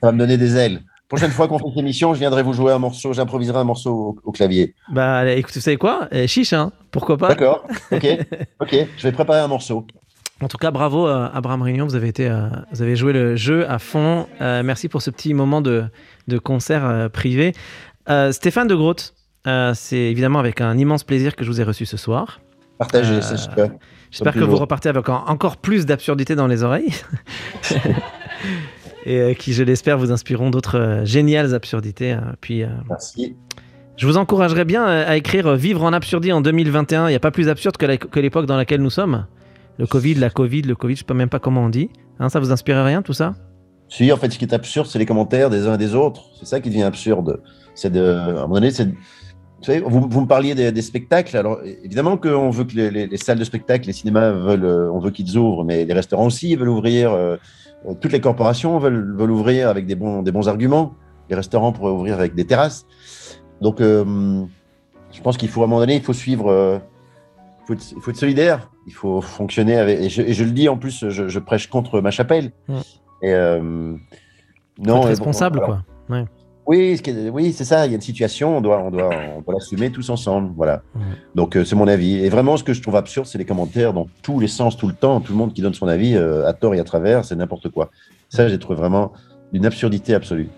[0.02, 0.80] Ça va me donner des ailes.
[1.08, 3.90] Prochaine fois qu'on fait cette émission, je viendrai vous jouer un morceau, j'improviserai un morceau
[3.92, 4.74] au, au clavier.
[4.92, 6.08] Bah, allez, écoutez, vous savez quoi?
[6.12, 7.28] Euh, Chiche, hein pourquoi pas?
[7.28, 8.06] D'accord Ok,
[8.60, 8.76] ok.
[8.96, 9.86] Je vais préparer un morceau.
[10.42, 13.36] En tout cas, bravo euh, Abraham Réunion, vous avez, été, euh, vous avez joué le
[13.36, 14.26] jeu à fond.
[14.40, 15.84] Euh, merci pour ce petit moment de,
[16.28, 17.52] de concert euh, privé.
[18.08, 19.12] Euh, Stéphane de Groot,
[19.74, 22.40] c'est évidemment avec un immense plaisir que je vous ai reçu ce soir.
[22.78, 23.70] Partagez, c'est super.
[24.10, 26.92] J'espère que vous repartez avec en- encore plus d'absurdité dans les oreilles.
[29.06, 32.12] Et qui, je l'espère, vous inspireront d'autres géniales absurdités.
[32.12, 33.36] euh, puis, Merci.
[33.96, 37.06] je vous encouragerais bien à écrire Vivre en absurdie en 2021.
[37.08, 39.26] Il n'y a pas plus absurde que l'époque dans laquelle nous sommes.
[39.80, 41.88] Le Covid, la Covid, le Covid, je ne sais même pas comment on dit.
[42.18, 43.34] Hein, ça vous inspire rien, tout ça?
[43.88, 46.22] Si, en fait, ce qui est absurde, c'est les commentaires des uns et des autres.
[46.38, 47.40] C'est ça qui devient absurde.
[47.74, 51.34] C'est de, à un moment donné, Vous, vous, me parliez des, spectacles.
[51.34, 54.92] Alors, évidemment qu'on veut que les, les- les salles de spectacle, les cinémas veulent, euh,
[54.92, 57.10] on veut qu'ils ouvrent, mais les restaurants aussi veulent ouvrir.
[57.12, 57.36] euh,
[57.88, 60.92] euh, toutes les corporations veulent, ouvrir avec des bons, des bons arguments.
[61.30, 62.84] Les restaurants pourraient ouvrir avec des terrasses.
[63.62, 66.82] Donc, je pense qu'il faut, à un moment donné, il faut suivre.
[67.70, 70.00] Faut être- il faut être solidaire, il faut fonctionner avec.
[70.00, 72.52] Et je, et je le dis en plus, je, je prêche contre ma chapelle.
[72.68, 72.74] Mm.
[73.22, 73.96] Et euh, non,
[74.78, 76.16] bon, responsable, alors, quoi.
[76.16, 76.24] Ouais.
[76.66, 77.00] oui,
[77.32, 77.86] oui, c'est ça.
[77.86, 80.52] Il y a une situation, on doit, on doit, on doit l'assumer tous ensemble.
[80.56, 80.82] Voilà.
[80.94, 81.02] Ouais.
[81.34, 82.16] Donc, euh, c'est mon avis.
[82.24, 84.88] Et vraiment, ce que je trouve absurde, c'est les commentaires dans tous les sens, tout
[84.88, 85.20] le temps.
[85.20, 87.68] Tout le monde qui donne son avis euh, à tort et à travers, c'est n'importe
[87.68, 87.90] quoi.
[88.28, 89.12] Ça, j'ai trouvé vraiment
[89.52, 90.48] d'une absurdité absolue.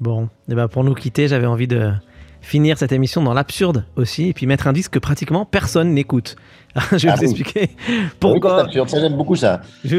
[0.00, 1.92] Bon, et ben pour nous quitter, j'avais envie de
[2.42, 6.36] finir cette émission dans l'absurde aussi, et puis mettre un disque que pratiquement personne n'écoute.
[6.92, 7.30] je vais Ah vous oui.
[7.30, 8.62] expliquer Oui, c'est pourquoi.
[8.62, 8.88] absurde.
[8.88, 9.60] Ça, j'aime beaucoup ça.
[9.84, 9.98] Je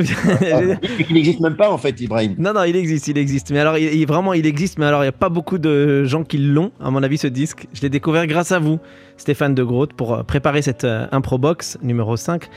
[0.51, 2.35] Ah, oui, il n'existe même pas, en fait, Ibrahim.
[2.39, 3.51] Non, non, il existe, il existe.
[3.51, 4.79] Mais alors, il, vraiment, il existe.
[4.79, 7.27] Mais alors, il n'y a pas beaucoup de gens qui l'ont, à mon avis, ce
[7.27, 7.67] disque.
[7.73, 8.79] Je l'ai découvert grâce à vous,
[9.17, 12.49] Stéphane de Groot, pour euh, préparer cette euh, Impro Box numéro 5.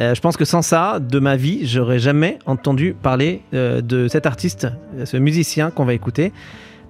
[0.00, 4.08] Euh, je pense que sans ça, de ma vie, j'aurais jamais entendu parler euh, de
[4.08, 4.68] cet artiste,
[5.04, 6.32] ce musicien qu'on va écouter.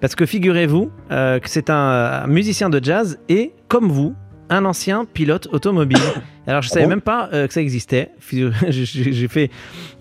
[0.00, 4.14] Parce que figurez-vous euh, que c'est un, un musicien de jazz et, comme vous,
[4.50, 5.98] un ancien pilote automobile.
[6.46, 8.12] Alors, je Ah savais même pas euh, que ça existait.
[8.68, 9.50] J'ai fait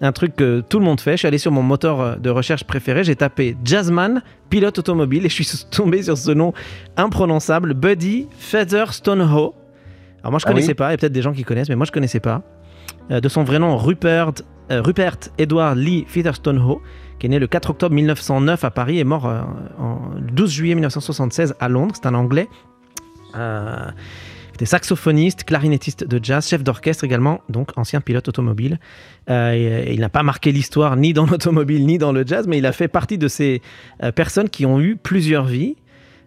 [0.01, 1.13] un truc que tout le monde fait.
[1.13, 5.25] Je suis allé sur mon moteur euh, de recherche préféré, j'ai tapé Jazzman, pilote automobile,
[5.25, 6.53] et je suis tombé sur ce nom
[6.95, 9.55] imprononçable, Buddy Featherstoneho.
[10.21, 11.69] Alors moi je Ah connaissais oui pas, il y a peut-être des gens qui connaissent,
[11.69, 12.43] mais moi je connaissais pas.
[13.11, 14.31] Euh, de son vrai nom, Rupert,
[14.71, 16.81] euh, Rupert Edward Lee Featherstoneho,
[17.19, 19.41] qui est né le 4 octobre 1909 à Paris et mort euh,
[19.79, 21.93] en 12 juillet 1976 à Londres.
[21.95, 22.47] C'est un Anglais.
[23.35, 23.91] Euh,
[24.53, 28.79] était saxophoniste, clarinettiste de jazz, chef d'orchestre également, donc ancien pilote automobile.
[29.29, 32.65] Euh, il n'a pas marqué l'histoire ni dans l'automobile ni dans le jazz, mais il
[32.65, 33.61] a fait partie de ces
[34.01, 35.75] euh, personnes qui ont eu plusieurs vies.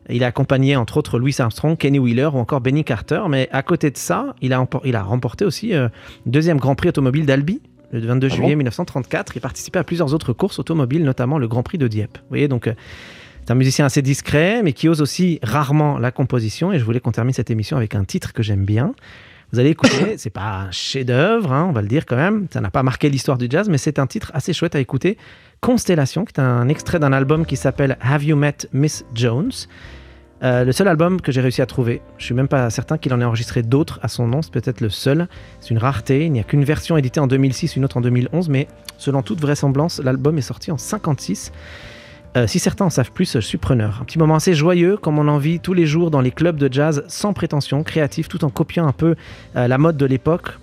[0.08, 3.22] Il a accompagné entre autres Louis Armstrong, Kenny Wheeler ou encore Benny Carter.
[3.28, 5.72] Mais à côté de ça, il a, remporté aussi
[6.26, 7.60] deuxième Grand Prix automobile d'Albi
[7.92, 9.36] le 22 Ah juillet bon 1934.
[9.36, 12.18] Il participait à plusieurs autres courses automobiles, notamment le Grand Prix de Dieppe.
[12.18, 12.74] Vous voyez, donc euh,
[13.44, 16.72] c'est un musicien assez discret, mais qui ose aussi rarement la composition.
[16.72, 18.94] Et je voulais qu'on termine cette émission avec un titre que j'aime bien.
[19.52, 22.46] Vous allez écouter, c'est pas un chef-d'œuvre, hein, on va le dire quand même.
[22.52, 25.18] Ça n'a pas marqué l'histoire du jazz, mais c'est un titre assez chouette à écouter.
[25.60, 29.52] Constellation, qui est un extrait d'un album qui s'appelle Have You Met Miss Jones
[30.42, 33.12] Euh, le seul album que j'ai réussi à trouver, je suis même pas certain qu'il
[33.12, 35.28] en ait enregistré d'autres à son nom, c'est peut-être le seul.
[35.60, 38.48] C'est une rareté, il n'y a qu'une version éditée en 2006, une autre en 2011,
[38.48, 38.66] mais
[38.96, 41.52] selon toute vraisemblance, l'album est sorti en 56.
[42.36, 43.98] Euh, si certains en savent plus, je suis preneur.
[44.00, 46.56] Un petit moment assez joyeux, comme on en vit tous les jours dans les clubs
[46.56, 49.16] de jazz, sans prétention, créatif, tout en copiant un peu
[49.56, 50.58] euh, la mode de l'époque.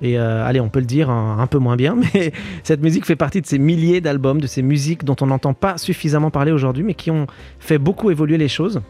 [0.00, 3.04] Et euh, allez, on peut le dire un, un peu moins bien, mais cette musique
[3.04, 6.52] fait partie de ces milliers d'albums, de ces musiques dont on n'entend pas suffisamment parler
[6.52, 7.26] aujourd'hui, mais qui ont
[7.58, 8.80] fait beaucoup évoluer les choses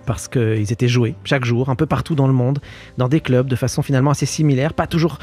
[0.00, 2.60] parce qu'ils étaient joués chaque jour, un peu partout dans le monde,
[2.98, 5.18] dans des clubs de façon finalement assez similaire, pas toujours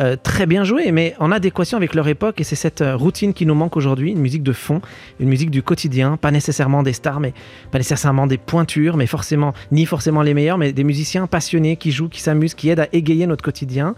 [0.00, 2.40] euh, très bien joués, mais en adéquation avec leur époque.
[2.40, 4.80] Et c'est cette euh, routine qui nous manque aujourd'hui, une musique de fond,
[5.20, 7.32] une musique du quotidien, pas nécessairement des stars, mais
[7.70, 11.92] pas nécessairement des pointures, mais forcément ni forcément les meilleurs, mais des musiciens passionnés qui
[11.92, 13.94] jouent, qui s'amusent, qui aident à égayer notre quotidien.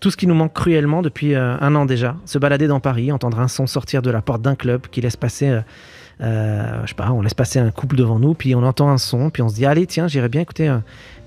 [0.00, 3.12] Tout ce qui nous manque cruellement depuis euh, un an déjà, se balader dans Paris,
[3.12, 5.60] entendre un son sortir de la porte d'un club qui laisse passer
[6.20, 9.30] je sais pas, on laisse passer un couple devant nous, puis on entend un son,
[9.30, 10.78] puis on se dit allez tiens, j'irais bien écouter euh,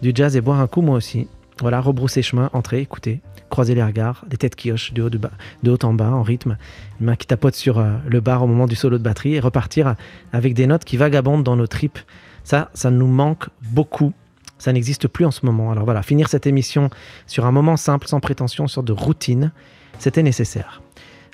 [0.02, 1.28] du jazz et boire un coup moi aussi.
[1.62, 5.20] Voilà, rebrousser chemin, entrer, écouter, croiser les regards, les têtes qui hochent de haut, de
[5.20, 5.32] bas,
[5.66, 6.58] haut en bas en rythme,
[7.00, 9.40] une main qui tapote sur euh, le bar au moment du solo de batterie et
[9.40, 9.96] repartir
[10.32, 12.00] avec des notes qui vagabondent dans nos tripes.
[12.44, 14.14] Ça, ça nous manque beaucoup.
[14.58, 15.72] Ça n'existe plus en ce moment.
[15.72, 16.90] Alors voilà, finir cette émission
[17.28, 19.52] sur un moment simple, sans prétention, sorte de routine,
[20.00, 20.82] c'était nécessaire.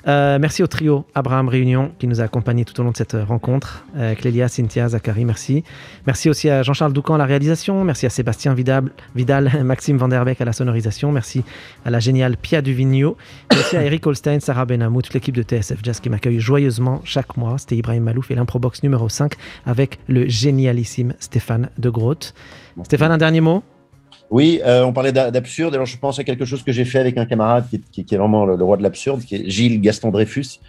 [0.08, 3.14] Euh, merci au trio Abraham Réunion qui nous a accompagnés tout au long de cette
[3.14, 3.84] euh, rencontre.
[3.96, 5.62] Euh, Clélia, Cynthia, Zachary, merci.
[6.06, 7.84] Merci aussi à Jean-Charles Doucan à la réalisation.
[7.84, 11.12] Merci à Sébastien Vidal, Vidal Maxime Vanderbeek à la sonorisation.
[11.12, 11.44] Merci
[11.84, 13.16] à la géniale Pia Duvigno.
[13.52, 17.36] Merci à Eric Holstein, Sarah Benamou, toute l'équipe de TSF Jazz qui m'accueille joyeusement chaque
[17.36, 17.58] mois.
[17.58, 19.34] C'était Ibrahim Malouf et l'improbox numéro 5
[19.66, 22.34] avec le génialissime Stéphane De Groot.
[22.84, 23.62] Stéphane, un dernier mot?
[24.30, 25.74] Oui, euh, on parlait d'a- d'absurde.
[25.74, 28.46] Alors, je pense à quelque chose que j'ai fait avec un camarade qui, est- vraiment
[28.46, 30.60] le, le roi de l'absurde, qui est Gilles Gaston Dreyfus,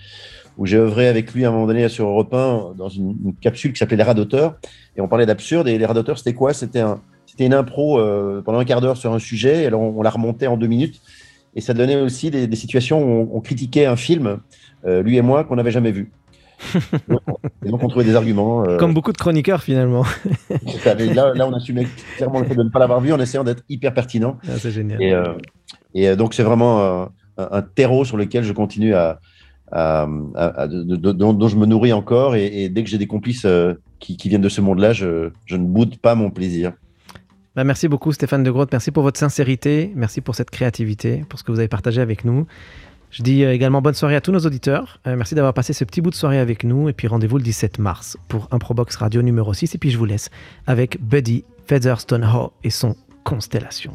[0.58, 3.72] où j'ai œuvré avec lui à un moment donné sur Europe 1 dans une, capsule
[3.72, 4.56] qui s'appelait Les Radoteurs.
[4.98, 5.68] Et on parlait d'absurde.
[5.68, 6.54] Et les Radoteurs, c'était quoi?
[6.54, 9.64] C'était un, c'était une impro euh, pendant un quart d'heure sur un sujet.
[9.64, 11.00] Et alors, on, on la remontait en deux minutes.
[11.56, 14.40] Et ça donnait aussi des, des situations où on, on critiquait un film,
[14.86, 16.12] euh, lui et moi, qu'on n'avait jamais vu.
[17.66, 18.64] Et donc, on trouvait des arguments.
[18.66, 20.04] euh, Comme beaucoup de chroniqueurs finalement.
[20.86, 21.88] là, là, on assumait
[22.18, 24.38] clairement le fait de ne pas l'avoir vu en essayant d'être hyper pertinent.
[24.48, 25.02] Ah, C'est génial.
[25.02, 25.34] Et, euh,
[25.94, 27.06] et euh, donc, c'est vraiment euh,
[27.38, 29.20] un, terreau sur lequel je continue à,
[29.72, 32.36] à- à- à- de- de- dont, dont je me nourris encore.
[32.36, 33.46] Et, et dès que j'ai des complices
[34.00, 36.74] qui, qui viennent de ce monde-là, je, je ne boude pas mon plaisir.
[37.56, 41.38] Bah, merci beaucoup Stéphane De Groot, merci pour votre sincérité, merci pour cette créativité, pour
[41.38, 42.46] ce que vous avez partagé avec nous.
[43.12, 45.00] Je dis euh, également bonne soirée à tous nos auditeurs.
[45.06, 46.90] Euh, merci d'avoir passé ce petit bout de soirée avec nous.
[46.90, 49.76] Et puis rendez-vous le 17 mars pour Improbox Radio numéro 6.
[49.76, 50.30] Et puis je vous laisse
[50.66, 53.94] avec Buddy Featherstone Ho et son Constellation.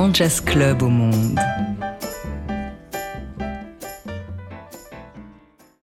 [0.00, 1.49] Grand jazz club au monde.